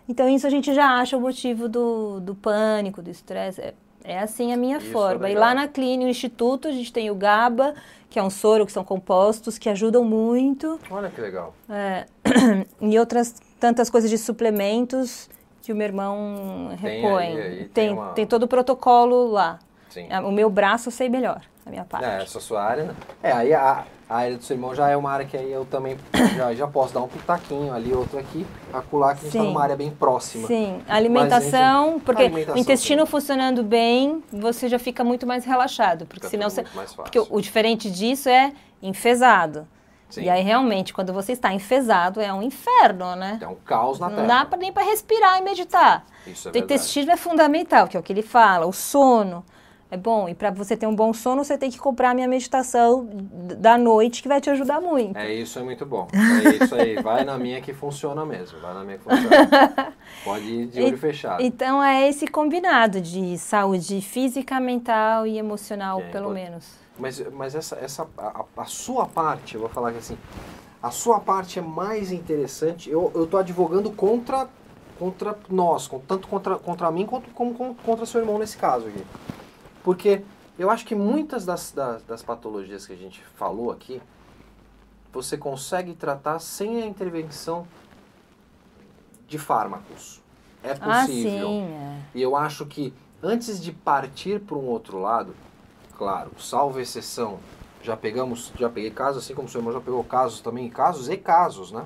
[0.08, 3.60] Então, isso a gente já acha o motivo do, do pânico, do estresse.
[3.60, 5.28] É, é assim a minha Isso é forma.
[5.28, 5.48] e legal.
[5.48, 7.74] lá na clínica, no instituto, a gente tem o GABA,
[8.08, 10.80] que é um soro, que são compostos, que ajudam muito.
[10.90, 11.54] Olha que legal.
[11.68, 12.06] É,
[12.80, 15.30] e outras tantas coisas de suplementos
[15.62, 17.24] que o meu irmão Tem repõe.
[17.26, 19.58] aí- aí tem tem, uma- tem todo o protocolo lá.
[19.90, 20.06] Sim.
[20.10, 22.04] Ah, O meu braço eu sei melhor, a minha parte.
[22.06, 22.94] É, essa é a sua área, né?
[23.22, 25.64] É, aí a, a área do seu irmão já é uma área que aí eu
[25.64, 25.96] também
[26.36, 29.48] já, já posso dar um pitaquinho ali, outro aqui, acular, que a gente tá Sim.
[29.48, 30.46] numa área bem próxima.
[30.46, 33.10] Sim, alimentação, porque Alimentação, o intestino sim.
[33.10, 36.64] funcionando bem, você já fica muito mais relaxado, porque Fica senão você,
[36.96, 39.66] porque o, o diferente disso é enfesado.
[40.10, 40.22] Sim.
[40.22, 43.38] E aí realmente quando você está enfesado é um inferno, né?
[43.40, 44.28] É um caos na Não terra.
[44.28, 46.04] dá pra, nem para respirar e meditar.
[46.26, 49.44] Isso é o intestino é fundamental, que é o que ele fala, o sono.
[49.90, 50.28] É bom.
[50.28, 53.76] E para você ter um bom sono, você tem que comprar a minha meditação da
[53.76, 55.18] noite, que vai te ajudar muito.
[55.18, 56.06] É isso, é muito bom.
[56.14, 56.94] É isso aí.
[57.02, 58.60] Vai na minha que funciona mesmo.
[58.60, 59.92] Vai na minha que funciona.
[60.22, 61.42] Pode ir de olho fechado.
[61.42, 66.78] Então é esse combinado de saúde física, mental e emocional, é pelo menos.
[67.00, 70.18] Mas, mas essa, essa a, a- sua parte, eu vou falar que assim,
[70.82, 72.90] a sua parte é mais interessante.
[72.90, 74.48] Eu, tô advogando contra,
[74.98, 79.04] contra nós, tanto contra, contra mim quanto como, com- contra seu irmão nesse caso aqui.
[79.82, 80.22] Porque
[80.58, 84.00] eu acho que muitas das, das, das patologias que a gente falou aqui,
[85.12, 87.66] você consegue tratar sem a intervenção
[89.26, 90.20] de fármacos.
[90.62, 91.48] É Ah, possível.
[91.48, 91.62] sim.
[91.62, 92.00] é.
[92.14, 92.92] E eu acho que
[93.22, 95.34] antes de partir para um outro lado,
[96.00, 97.38] claro, salvo exceção,
[97.82, 101.10] já pegamos, já peguei casos, assim como o seu irmão já pegou casos também, casos
[101.10, 101.84] e casos, né?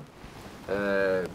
[0.69, 1.25] É,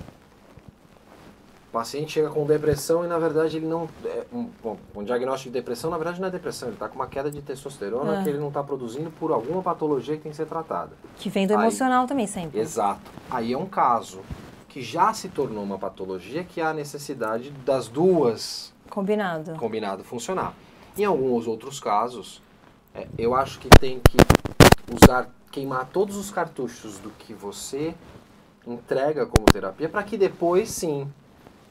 [1.68, 3.86] o paciente chega com depressão e na verdade ele não.
[4.02, 6.94] É, um, bom, um diagnóstico de depressão, na verdade não é depressão, ele está com
[6.96, 8.22] uma queda de testosterona Ah.
[8.22, 10.92] que ele não está produzindo por alguma patologia que tem que ser tratada.
[11.16, 12.58] Que vem do Aí- emocional também, sempre.
[12.58, 13.02] Exato.
[13.30, 14.20] Aí é um caso
[14.70, 19.54] que já se tornou uma patologia que há necessidade das duas Combinado.
[19.56, 20.54] combinado funcionar.
[20.96, 22.42] Em alguns outros casos,
[22.94, 24.16] é, eu acho que tem que
[25.02, 27.94] usar, queimar todos os cartuchos do que você
[28.66, 31.08] entrega como terapia, para que depois sim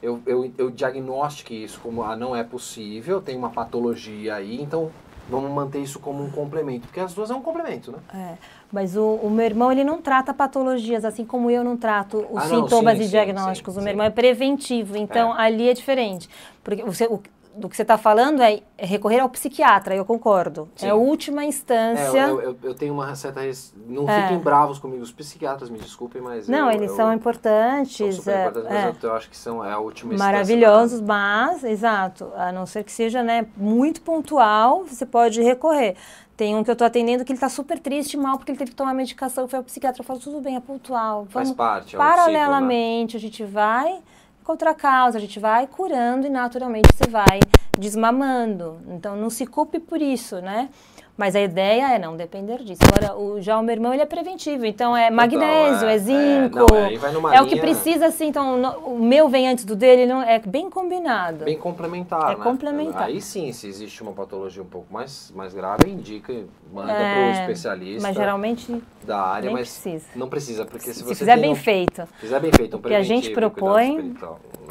[0.02, 4.90] eu, eu, eu diagnostique isso como ah, não é possível, tem uma patologia aí, então
[5.28, 7.98] vamos manter isso como um complemento, porque as duas é um complemento, né?
[8.12, 8.34] É,
[8.72, 12.42] mas o, o meu irmão, ele não trata patologias, assim como eu não trato os
[12.42, 13.74] Ah, não, sintomas sim, e sim, diagnósticos.
[13.74, 16.28] sim, o meu irmão é preventivo, então ali é diferente.
[16.64, 17.22] Porque você, o,
[17.54, 20.68] do que você está falando é recorrer ao psiquiatra, eu concordo.
[20.76, 20.86] Sim.
[20.86, 22.18] É a última É, instância.
[22.18, 23.40] eu, eu, eu tenho uma certa.
[23.86, 24.22] Não É.
[24.22, 26.48] fiquem bravos comigo, os psiquiatras, me desculpem, mas.
[26.48, 28.16] não, eu- eles são são importantes.
[28.16, 28.84] super é, importantes, é.
[28.92, 32.84] mas eu, acho que são, é a última instância maravilhosos, mas, exato, a não ser
[32.84, 35.96] que seja né, muito pontual, você pode recorrer.
[36.36, 38.70] Tem um que eu tô atendendo que ele tá super triste, mal, porque ele teve
[38.70, 41.96] que tomar medicação, foi ao psiquiatra, eu falo, tudo bem, é pontual, Faz vamos parte,
[41.96, 42.16] é um ciclo, né?
[42.16, 43.98] paralelamente, a gente vai
[44.44, 47.40] contra a causa, a gente vai curando e naturalmente você vai
[47.78, 48.78] desmamando.
[48.88, 50.68] Então não se culpe por isso, né?
[51.16, 52.80] Mas a ideia é não depender disso.
[52.96, 55.98] Agora, o, já o meu irmão, ele é preventivo, então é magnésio, é, é, é,
[55.98, 59.46] zinco, não, aí vai numa é o que precisa, assim, então no- o meu vem
[59.46, 61.44] antes do dele, não, é bem combinado.
[61.44, 62.42] Bem complementar, É né?
[62.42, 63.02] complementar.
[63.02, 66.32] Aí sim, se existe uma patologia um pouco mais, mais grave, indica,
[66.72, 70.06] manda É, para o especialista Mas geralmente da área, mas precisa.
[70.16, 72.08] não precisa, porque se, se, você fizer tem bem feito.
[72.18, 74.14] fizer bem feito, um O que a gente preventivo propõe-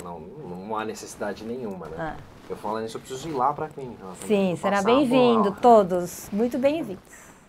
[0.04, 1.96] não, não há necessidade nenhuma, né?
[2.00, 2.39] Ah.
[2.50, 3.96] Eu falando isso, eu preciso ir lá para né?
[4.26, 6.28] Sim, será bem-vindo, todos.
[6.32, 7.04] Muito bem-vindos.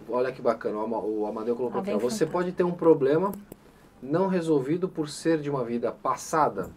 [0.08, 1.94] Olha que bacana, o Ama- o Amadeu colocou Ah, aqui.
[1.94, 3.32] Você pode ter um problema
[4.02, 6.70] não resolvido por ser de uma vida passada.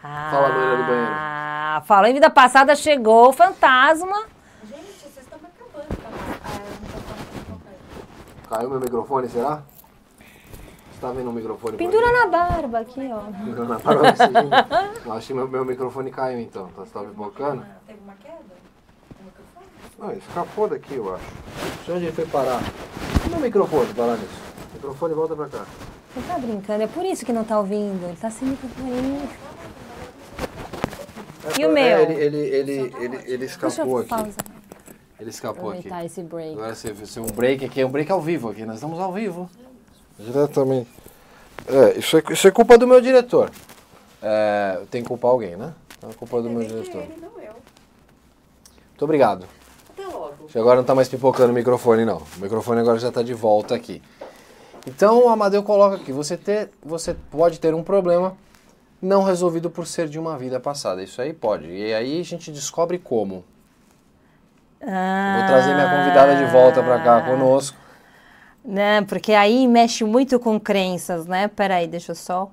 [0.00, 1.10] Fala, loira do banheiro.
[1.12, 4.26] Ah, fala em vida passada, chegou o fantasma.
[4.64, 5.88] Gente, vocês estão me acabando.
[5.96, 6.08] Tá?
[6.44, 6.58] Ah.
[8.48, 9.62] Caiu meu microfone, será?
[10.98, 11.76] Você tá vendo o microfone?
[11.76, 12.16] Pendura aqui?
[12.16, 13.20] na barba aqui, ó.
[13.30, 15.04] Pendura na barba, sim.
[15.06, 16.66] Eu acho que meu, meu microfone caiu então.
[16.74, 17.62] Tá- Você tá pipocando?
[17.62, 18.38] Ah, Teve uma queda?
[19.96, 21.24] Não, ele escapou daqui, eu acho.
[21.24, 22.60] Não sei onde ele foi parar.
[23.24, 24.40] E meu microfone, parar nisso?
[24.72, 25.64] O microfone volta pra cá.
[26.14, 28.04] Você tá brincando, é por isso que não tá ouvindo.
[28.04, 29.28] Ele tá sem microfone.
[31.44, 31.98] É, E o é, meu?
[32.00, 34.08] ele, ele, ele, ele, ele Deixa escapou eu aqui.
[34.08, 34.34] pausar.
[35.20, 35.78] Ele escapou aqui.
[35.78, 36.52] Aproveitar esse break.
[36.54, 39.12] Agora você viu um break aqui, é um break ao vivo aqui, nós estamos ao
[39.12, 39.48] vivo.
[40.18, 40.90] Diretamente.
[41.66, 43.50] É, isso é, isso é culpa do meu diretor.
[44.22, 45.72] É, tem que culpar alguém, né?
[46.02, 47.02] É culpa do meu diretor.
[47.02, 47.52] Ele, não eu.
[47.52, 49.46] Muito obrigado.
[49.90, 50.48] Até logo.
[50.54, 52.18] Agora não tá mais pipocando o microfone, não.
[52.36, 54.02] O microfone agora já tá de volta aqui.
[54.86, 58.36] Então o Amadeu coloca aqui, você, ter, você pode ter um problema
[59.00, 61.02] não resolvido por ser de uma vida passada.
[61.02, 61.66] Isso aí pode.
[61.66, 63.44] E aí a gente descobre como.
[64.80, 67.76] Vou trazer minha convidada de volta para cá conosco.
[68.68, 71.48] Né, porque aí mexe muito com crenças, né?
[71.48, 72.50] Peraí, deixa eu só.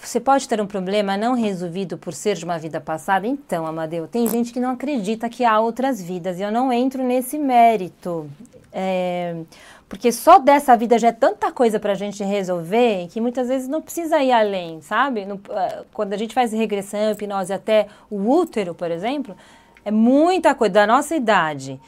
[0.00, 3.26] Você pode ter um problema não resolvido por ser de uma vida passada?
[3.26, 7.02] Então, Amadeu, tem gente que não acredita que há outras vidas e eu não entro
[7.02, 8.30] nesse mérito.
[8.72, 9.34] É,
[9.88, 13.82] porque só dessa vida já é tanta coisa pra gente resolver que muitas vezes não
[13.82, 15.24] precisa ir além, sabe?
[15.24, 19.36] No- eh, quando a gente faz regressão, hipnose até o útero, por exemplo,
[19.84, 21.80] é muita coisa da nossa idade,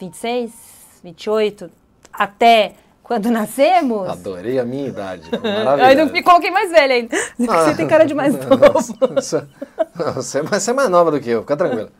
[0.00, 0.71] 26,
[1.02, 1.70] 28,
[2.12, 2.72] até
[3.02, 4.08] quando nascemos.
[4.08, 5.28] Adorei a minha idade.
[5.32, 5.82] Eu Maravilhoso.
[6.00, 7.16] ainda me coloquei mais velha ainda.
[7.38, 8.56] Você tem cara de mais novo.
[9.14, 9.48] Você
[10.38, 11.90] é mais- você é mais nova do que eu, fica tranquila.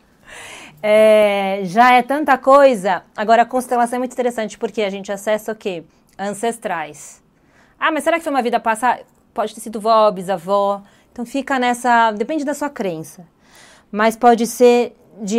[0.82, 3.03] É, já é tanta coisa.
[3.16, 5.84] Agora, a constelação é muito interessante porque a gente acessa o quê?
[6.18, 7.22] Ancestrais.
[7.78, 9.03] Ah, mas será que foi uma vida passada?
[9.34, 10.82] Pode ter sido vó, bisavó.
[11.12, 12.11] Então fica nessa.
[12.12, 13.24] Depende da sua crença.
[13.90, 15.38] Mas pode ser de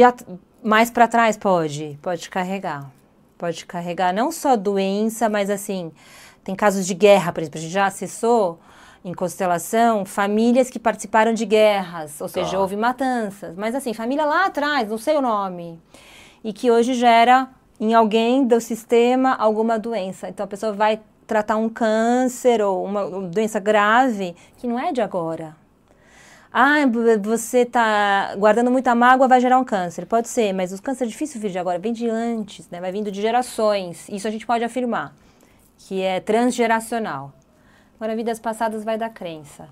[0.64, 2.89] Mais para trás pode, pode carregar.
[3.43, 5.91] Pode carregar não só doença, mas assim,
[6.45, 8.57] tem casos de guerra, por exemplo, a gente já acessou
[9.03, 12.59] em constelação famílias que participaram de guerras, ou seja, Tá.
[12.59, 15.77] houve matanças, mas assim, família lá atrás, não sei o nome,
[16.41, 17.49] e que hoje gera
[17.81, 20.29] em alguém do sistema alguma doença.
[20.29, 25.01] Então a pessoa vai tratar um câncer ou uma doença grave que não é de
[25.01, 25.53] agora.
[26.56, 26.76] Ah,
[27.24, 30.06] você está guardando muita mágoa, vai gerar um câncer.
[30.06, 32.80] Pode ser, mas o câncer é difícil vir de agora, vem de antes, né?
[32.80, 34.08] vai vindo de gerações.
[34.08, 35.16] Isso a gente pode afirmar,
[35.80, 37.34] que é transgeracional.
[37.95, 39.68] Agora, vidas passadas vai da crença.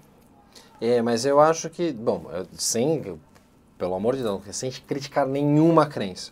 [0.80, 3.20] É, mas eu acho que, bom, sem,
[3.78, 6.32] pelo amor de Deus, sem criticar nenhuma crença.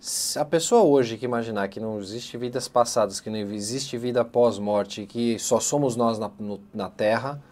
[0.00, 4.24] Se a pessoa hoje que imaginar que não existe vidas passadas, que não existe vida
[4.24, 7.42] pós-morte, que só somos nós na, no- na Terra,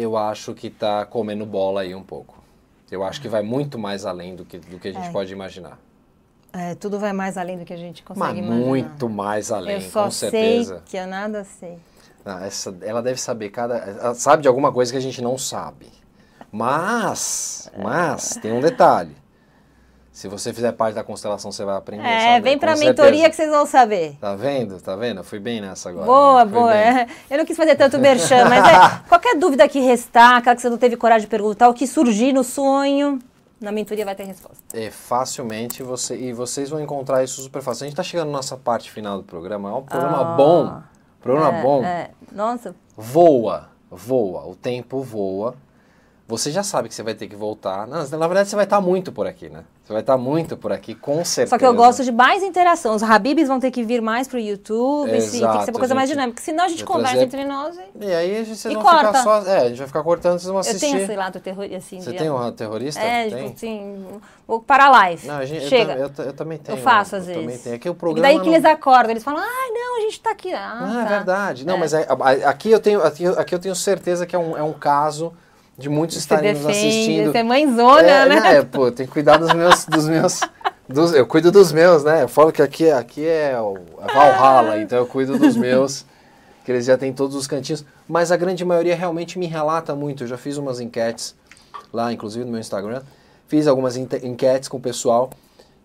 [0.00, 2.42] eu acho que tá comendo bola aí um pouco.
[2.90, 5.12] Eu acho que vai muito mais além do que, do que a gente É.
[5.12, 5.78] pode imaginar.
[6.52, 8.66] É, tudo vai mais além do que a gente consegue Mas imaginar.
[8.66, 10.74] muito mais além, Eu só com certeza.
[10.76, 11.78] sei que eu nada sei.
[12.24, 13.76] Ah, essa- ela deve saber cada.
[13.76, 15.88] Ela sabe de alguma coisa que a gente não sabe.
[16.52, 19.14] Mas, mas, tem um detalhe.
[20.14, 22.04] Se você fizer parte da constelação, você vai aprender.
[22.06, 23.02] a É, vem com pra certeza.
[23.02, 24.16] mentoria que vocês vão saber.
[24.20, 24.80] Tá vendo?
[24.80, 25.18] Tá vendo?
[25.18, 26.06] Eu fui bem nessa agora.
[26.06, 26.72] Boa, Fui boa.
[26.72, 27.06] bem.
[27.28, 30.70] Eu não quis fazer tanto merchan, mas é, qualquer dúvida que restar, aquela que você
[30.70, 33.18] não teve coragem de perguntar, o que surgir no sonho,
[33.60, 34.62] na mentoria vai ter resposta.
[34.72, 36.16] É, facilmente você.
[36.16, 37.82] E vocês vão encontrar isso super fácil.
[37.84, 39.68] A gente tá chegando na nossa parte final do programa.
[39.68, 40.36] É um programa Ah.
[40.36, 40.82] bom.
[41.20, 41.84] Programa É, bom.
[41.84, 42.10] é.
[42.30, 45.56] Nossa, Voa, voa, o tempo voa.
[46.26, 47.86] Você já sabe que você vai ter que voltar.
[47.86, 49.62] Não, na verdade, você vai estar muito por aqui, né?
[49.84, 51.50] Você vai estar muito por aqui, com certeza.
[51.50, 52.94] Só que eu gosto de mais interação.
[52.94, 55.78] Os Habibs vão ter que vir mais pro YouTube, sim, tem que ser Exato, uma
[55.78, 56.16] coisa mais gente.
[56.16, 56.42] dinâmica.
[56.42, 57.76] Senão a gente conversa trazer- entre nós.
[58.00, 58.06] E...
[58.06, 59.06] E aí vocês E vão corta.
[59.08, 59.42] ficar só.
[59.46, 60.80] É, a gente vai ficar cortando, vocês vão Eu assistir.
[60.80, 62.00] tenho esse lado terrorista, assim.
[62.00, 63.00] Você de- tem um terrorista?
[63.02, 63.44] É, tem?
[63.44, 64.06] tipo assim,
[64.48, 65.26] vou parar a live.
[65.28, 65.92] Não, a gente, eu Chega.
[65.92, 66.78] Eu, ta- eu também tenho.
[66.78, 67.64] Eu faço eu às Também vezes.
[67.64, 67.76] tenho.
[67.76, 68.26] Aqui o E programa.
[68.28, 70.54] daí que não- eles acordam, eles falam, ai não, a gente tá aqui.
[70.54, 71.08] Ah, Não, é tá.
[71.10, 71.66] verdade.
[71.66, 71.78] Não, É.
[71.78, 74.56] mas é- a- aqui, eu tenho, aqui, eu- aqui eu tenho certeza que é um,
[74.56, 75.30] é um caso
[75.76, 77.32] de muitos estarem nos defende, assistindo.
[77.32, 78.56] você é mãezona, é, né?
[78.56, 79.84] é, pô, tem que cuidar dos meus.
[79.86, 80.40] Dos meus
[80.88, 82.22] dos- eu cuido dos meus, né?
[82.22, 86.04] Eu falo que aqui, aqui é o é Valhalla, então eu cuido dos meus,
[86.64, 87.84] que eles já têm todos os cantinhos.
[88.08, 90.24] Mas a grande maioria realmente me relata muito.
[90.24, 91.34] Eu já fiz umas enquetes
[91.92, 93.02] lá, inclusive no meu Instagram.
[93.48, 95.30] Fiz algumas enquetes com o pessoal.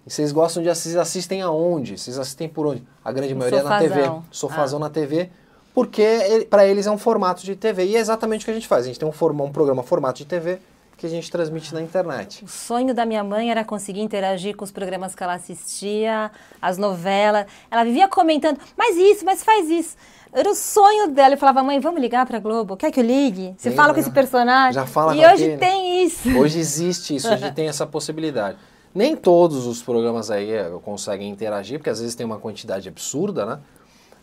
[0.06, 1.98] E vocês gostam de assistir, assistem aonde?
[1.98, 2.84] Vocês assistem por onde?
[3.04, 3.96] A grande No maioria na TV.
[3.96, 4.24] sofazão.
[4.32, 5.30] Sofazão na TV.
[5.74, 7.86] Porque para eles é um formato de TV.
[7.86, 8.84] E é exatamente o que a gente faz.
[8.86, 10.60] A gente tem um, forma, um programa formato de TV
[11.00, 12.44] que a gente transmite na internet.
[12.44, 16.30] O sonho da minha mãe era conseguir interagir com os programas que ela assistia,
[16.62, 17.46] as novelas.
[17.72, 19.96] Ela vivia comentando, mas isso, mas faz isso.
[20.32, 21.36] Era o sonho dela.
[21.36, 22.76] Eu falava, mãe, vamos ligar pra Globo?
[22.76, 23.56] Quer que eu ligue?
[23.58, 24.02] Você fala com né?
[24.02, 24.74] esse personagem.
[24.74, 25.58] Já fala E hoje aquele.
[25.58, 26.38] tem isso.
[26.38, 28.58] Hoje existe isso, hoje tem essa possibilidade.
[28.94, 33.46] Nem todos os programas aí eh, conseguem interagir, porque às vezes tem uma quantidade absurda,
[33.46, 33.60] né?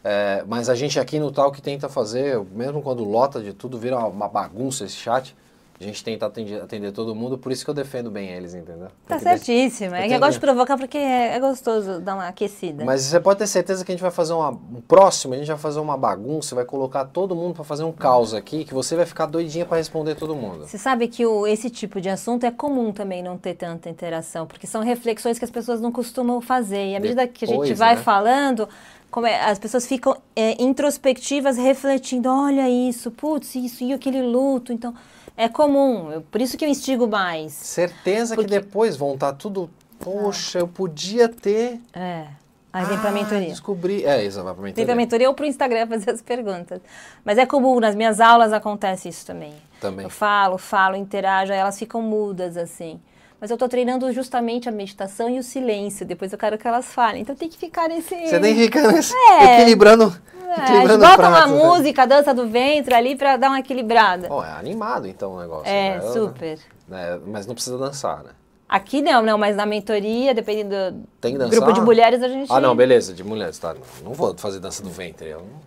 [0.08, 3.76] É, mas a gente aqui no Tal que tenta fazer, mesmo quando lota de tudo,
[3.76, 5.34] vira uma- bagunça esse chat,
[5.80, 8.86] a gente tenta atender, atender todo mundo, por isso que eu defendo bem eles, entendeu?
[9.06, 9.98] Tá certíssima.
[9.98, 12.82] É que eu gosto de provocar porque é, é gostoso dar uma aquecida.
[12.84, 15.48] Mas você pode ter certeza que a gente vai fazer uma, um próximo, a gente
[15.48, 18.96] vai fazer uma bagunça, vai colocar todo mundo para fazer um caos aqui, que você
[18.96, 20.66] vai ficar doidinha para responder todo mundo.
[20.66, 24.46] Você sabe que o- esse tipo de assunto é comum também não ter tanta interação,
[24.46, 26.92] porque são reflexões que as pessoas não costumam fazer.
[26.92, 28.00] E à medida que a gente Depois, vai né?
[28.02, 28.66] falando,
[29.10, 34.72] como é, as pessoas ficam é, introspectivas, refletindo: olha isso, putz, isso e aquele luto.
[34.72, 34.94] Então,
[35.36, 36.10] é comum.
[36.12, 37.52] Eu- por isso que eu instigo mais.
[37.52, 39.70] Certeza Porque- que depois vão estar tudo.
[39.98, 41.80] Poxa, eu podia ter.
[41.94, 42.26] É.
[42.72, 43.48] Aí vem pra Ah, mentoria.
[43.48, 44.04] Descobri.
[44.04, 44.84] É, isso vai pra Vem mentoria.
[44.86, 46.82] pra mentoria ou pro Instagram fazer as perguntas.
[47.24, 49.54] Mas é comum, nas minhas aulas acontece isso também.
[49.80, 50.04] Também.
[50.04, 53.00] Eu falo, falo, interajo, aí elas ficam mudas assim.
[53.40, 56.06] Mas eu tô treinando justamente a meditação e o silêncio.
[56.06, 57.20] Depois eu quero que elas falem.
[57.22, 58.14] Então tem que ficar nesse.
[58.14, 59.54] Você tem que ficar nesse, É.
[59.60, 60.16] equilibrando.
[60.48, 61.64] É, equilibrando bota prato, uma né?
[61.64, 64.28] música, a dança do ventre ali pra dar uma equilibrada.
[64.28, 65.68] Bom, é animado então o negócio.
[65.68, 66.12] é, né?
[66.12, 66.58] super.
[66.88, 67.18] né?
[67.26, 68.30] Mas não precisa dançar, né?
[68.68, 71.54] Aqui não, não, mas na mentoria, dependendo do Tem que dançar.
[71.56, 72.50] grupo de mulheres, a gente.
[72.50, 73.74] Ah, não, beleza, de mulheres, tá?
[73.74, 75.28] Não, não vou fazer dança do ventre.
[75.28, 75.60] Eu não...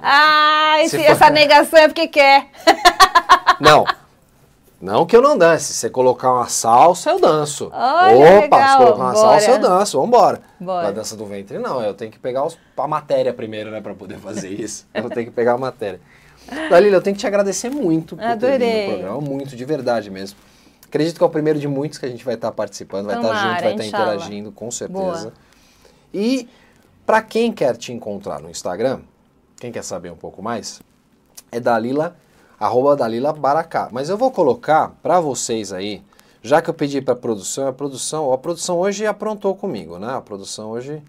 [0.00, 2.48] Ah, esse- essa negação é porque quer.
[3.60, 3.84] Não.
[4.80, 5.64] Não que eu não dance.
[5.66, 7.70] Se você colocar uma salsa, eu danço.
[7.72, 9.16] Olha, Opa, legal, se colocar uma bora.
[9.16, 10.00] salsa, eu danço.
[10.00, 10.40] Vambora.
[10.60, 10.88] Bora.
[10.88, 11.82] A dança do ventre, não.
[11.82, 13.80] Eu tenho que pegar os, a matéria primeiro, né?
[13.80, 14.86] Pra poder fazer isso.
[14.94, 16.00] eu tenho que pegar a matéria.
[16.70, 18.86] Dalila, eu tenho que te agradecer muito por ter vindo Adorei.
[18.86, 19.20] no programa.
[19.20, 20.38] Muito, de verdade mesmo.
[20.86, 23.28] Acredito que é o primeiro de muitos que a gente vai estar participando, vai estar
[23.28, 24.14] Tomara, junto, vai estar inshallah.
[24.14, 25.00] interagindo, com certeza.
[25.00, 25.32] Boa.
[26.14, 26.48] E
[27.04, 29.00] para quem quer te encontrar no Instagram,
[29.60, 30.80] quem quer saber um pouco mais,
[31.52, 32.16] é Dalila,
[32.58, 33.88] arroba Dalila Baracá.
[33.92, 36.02] Mas eu vou colocar para vocês aí,
[36.40, 40.14] Já que eu pedi para produção, a produção, a produção hoje aprontou comigo, né?
[40.14, 41.02] A produção hoje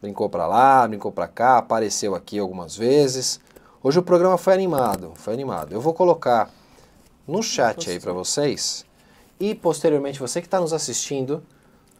[0.00, 3.40] brincou para lá, brincou para cá, apareceu aqui algumas vezes.
[3.82, 5.72] Hoje o programa foi animado, foi animado.
[5.72, 6.50] Eu vou colocar
[7.26, 8.84] no chat aí para vocês
[9.40, 11.42] e posteriormente você que está nos assistindo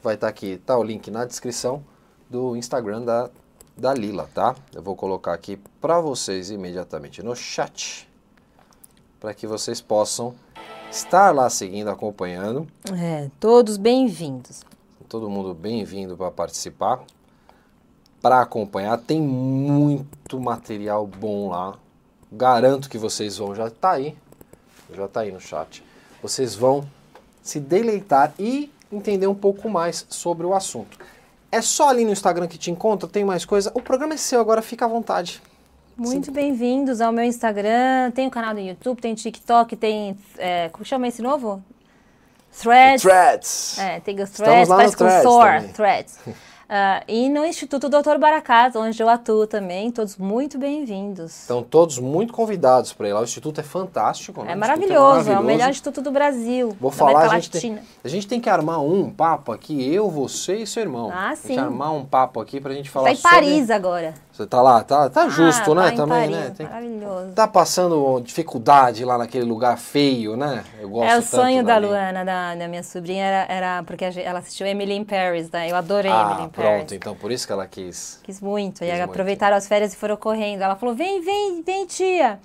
[0.02, 1.82] vai estar tá aqui, tá o link na descrição
[2.28, 3.30] do Instagram da,
[3.76, 4.54] da Lila, tá?
[4.74, 8.07] Eu vou colocar aqui para vocês imediatamente no chat
[9.20, 10.34] para que vocês possam
[10.90, 12.66] estar lá seguindo, acompanhando.
[12.92, 14.62] É, todos bem-vindos.
[15.08, 17.00] Todo mundo bem-vindo para participar,
[18.20, 18.98] para acompanhar.
[18.98, 21.78] Tem muito material bom lá.
[22.30, 24.16] Garanto que vocês vão, já está aí,
[24.94, 25.82] já está aí no chat.
[26.22, 26.86] Vocês vão
[27.42, 30.98] se deleitar e entender um pouco mais sobre o assunto.
[31.50, 33.72] É só ali no Instagram que te encontra, tem mais coisa.
[33.74, 35.42] O programa é seu, agora fica à vontade.
[35.98, 38.12] Muito bem-vindos ao meu Instagram.
[38.14, 40.16] Tem o canal do YouTube, tem TikTok, tem.
[40.38, 41.60] É, como chama esse novo?
[42.56, 43.02] Threads.
[43.02, 43.78] Threads.
[43.80, 45.62] É, tem os Threads, parece com threads Thor.
[45.74, 46.18] Threads.
[46.24, 46.32] Uh,
[47.08, 51.32] e no Instituto Doutor Baracat, onde eu atuo também, todos muito bem-vindos.
[51.32, 53.20] Estão todos muito convidados para ir lá.
[53.20, 54.44] O Instituto é fantástico.
[54.44, 54.52] Né?
[54.52, 55.46] É maravilhoso, Instituto é o maravilhoso.
[55.58, 56.76] melhor instituto do Brasil.
[56.80, 60.58] Vou falar, a gente, tem, a gente tem que armar um papo aqui, eu, você
[60.58, 61.10] e seu irmão.
[61.12, 61.58] Ah, sim.
[61.58, 63.36] armar um papo aqui pra gente falar em sobre...
[63.36, 64.27] Paris agora.
[64.38, 65.90] Você tá lá, tá, tá justo, Ah, né?
[65.90, 66.54] tá Também, Paris, né?
[66.56, 67.32] Tem- Maravilhoso.
[67.34, 70.62] Tá passando dificuldade lá naquele lugar feio, né?
[70.80, 71.86] Eu gosto É o sonho da dali.
[71.86, 75.68] Luana, da, da minha sobrinha, era, era porque ela assistiu Emily in Paris, né?
[75.68, 76.70] Eu adorei Ah, Emily in Paris.
[76.76, 78.20] pronto, então por isso que ela quis.
[78.22, 78.78] Quis muito.
[78.78, 79.10] Quis e muito.
[79.10, 80.62] aproveitaram as férias e foram correndo.
[80.62, 82.38] Ela falou: vem, vem, vem, tia.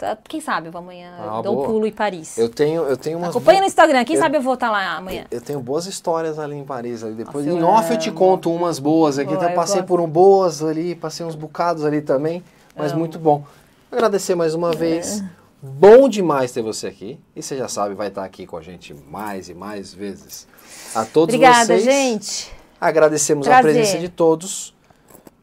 [0.00, 1.66] Tá, Quem sabe eu vou amanhã Ah, eu dou um boa.
[1.68, 2.38] pulo em Paris.
[2.38, 4.96] Eu tenho, eu tenho umas Acompanha no Instagram, quem eu- sabe eu vou estar lá
[4.96, 5.26] amanhã.
[5.30, 7.04] Eu tenho boas histórias ali em Paris.
[7.04, 7.16] Ali.
[7.16, 8.16] Depois, Nossa, em eu off eu te amo.
[8.18, 9.34] conto umas boas aqui.
[9.34, 9.88] Até eu passei gosto.
[9.88, 12.42] por um boas ali, passei uns bocados ali também.
[12.74, 13.44] Mas muito bom.
[13.92, 14.56] Agradecer mais É.
[14.56, 15.22] uma vez.
[15.62, 17.20] Bom demais ter você aqui.
[17.36, 20.48] E você já sabe, vai estar aqui com a gente mais e mais vezes.
[20.94, 21.84] A todos Obrigada, vocês.
[21.84, 22.50] gente.
[22.80, 23.72] Agradecemos a Prazer.
[23.74, 24.74] presença de todos.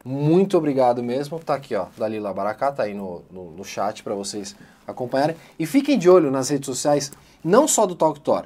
[0.04, 1.39] Muito obrigado mesmo.
[1.39, 5.36] Tá aqui, ó, Dalila Baracá, tá aí no, no, no chat para vocês acompanharem.
[5.60, 7.12] E fiquem de olho nas redes sociais,
[7.43, 8.45] não só do Talk Tor,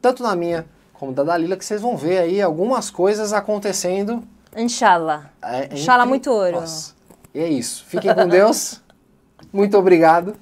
[0.00, 4.22] tanto na minha como da Dalila, que vocês vão ver aí algumas coisas acontecendo.
[4.56, 5.30] Inshallah.
[5.42, 6.60] é, Inshallah, entre muito ouro.
[6.60, 6.94] nós.
[7.34, 7.84] E é isso.
[7.88, 8.80] Fiquem com Deus.
[9.52, 10.36] Muito obrigado.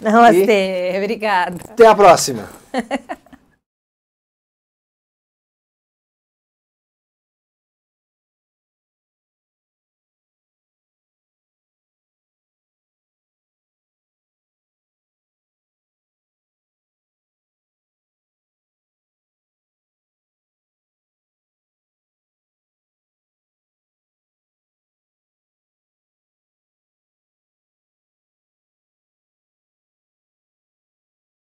[0.00, 0.94] Namastê.
[0.96, 1.56] Obrigada.
[1.68, 2.48] Até a próxima.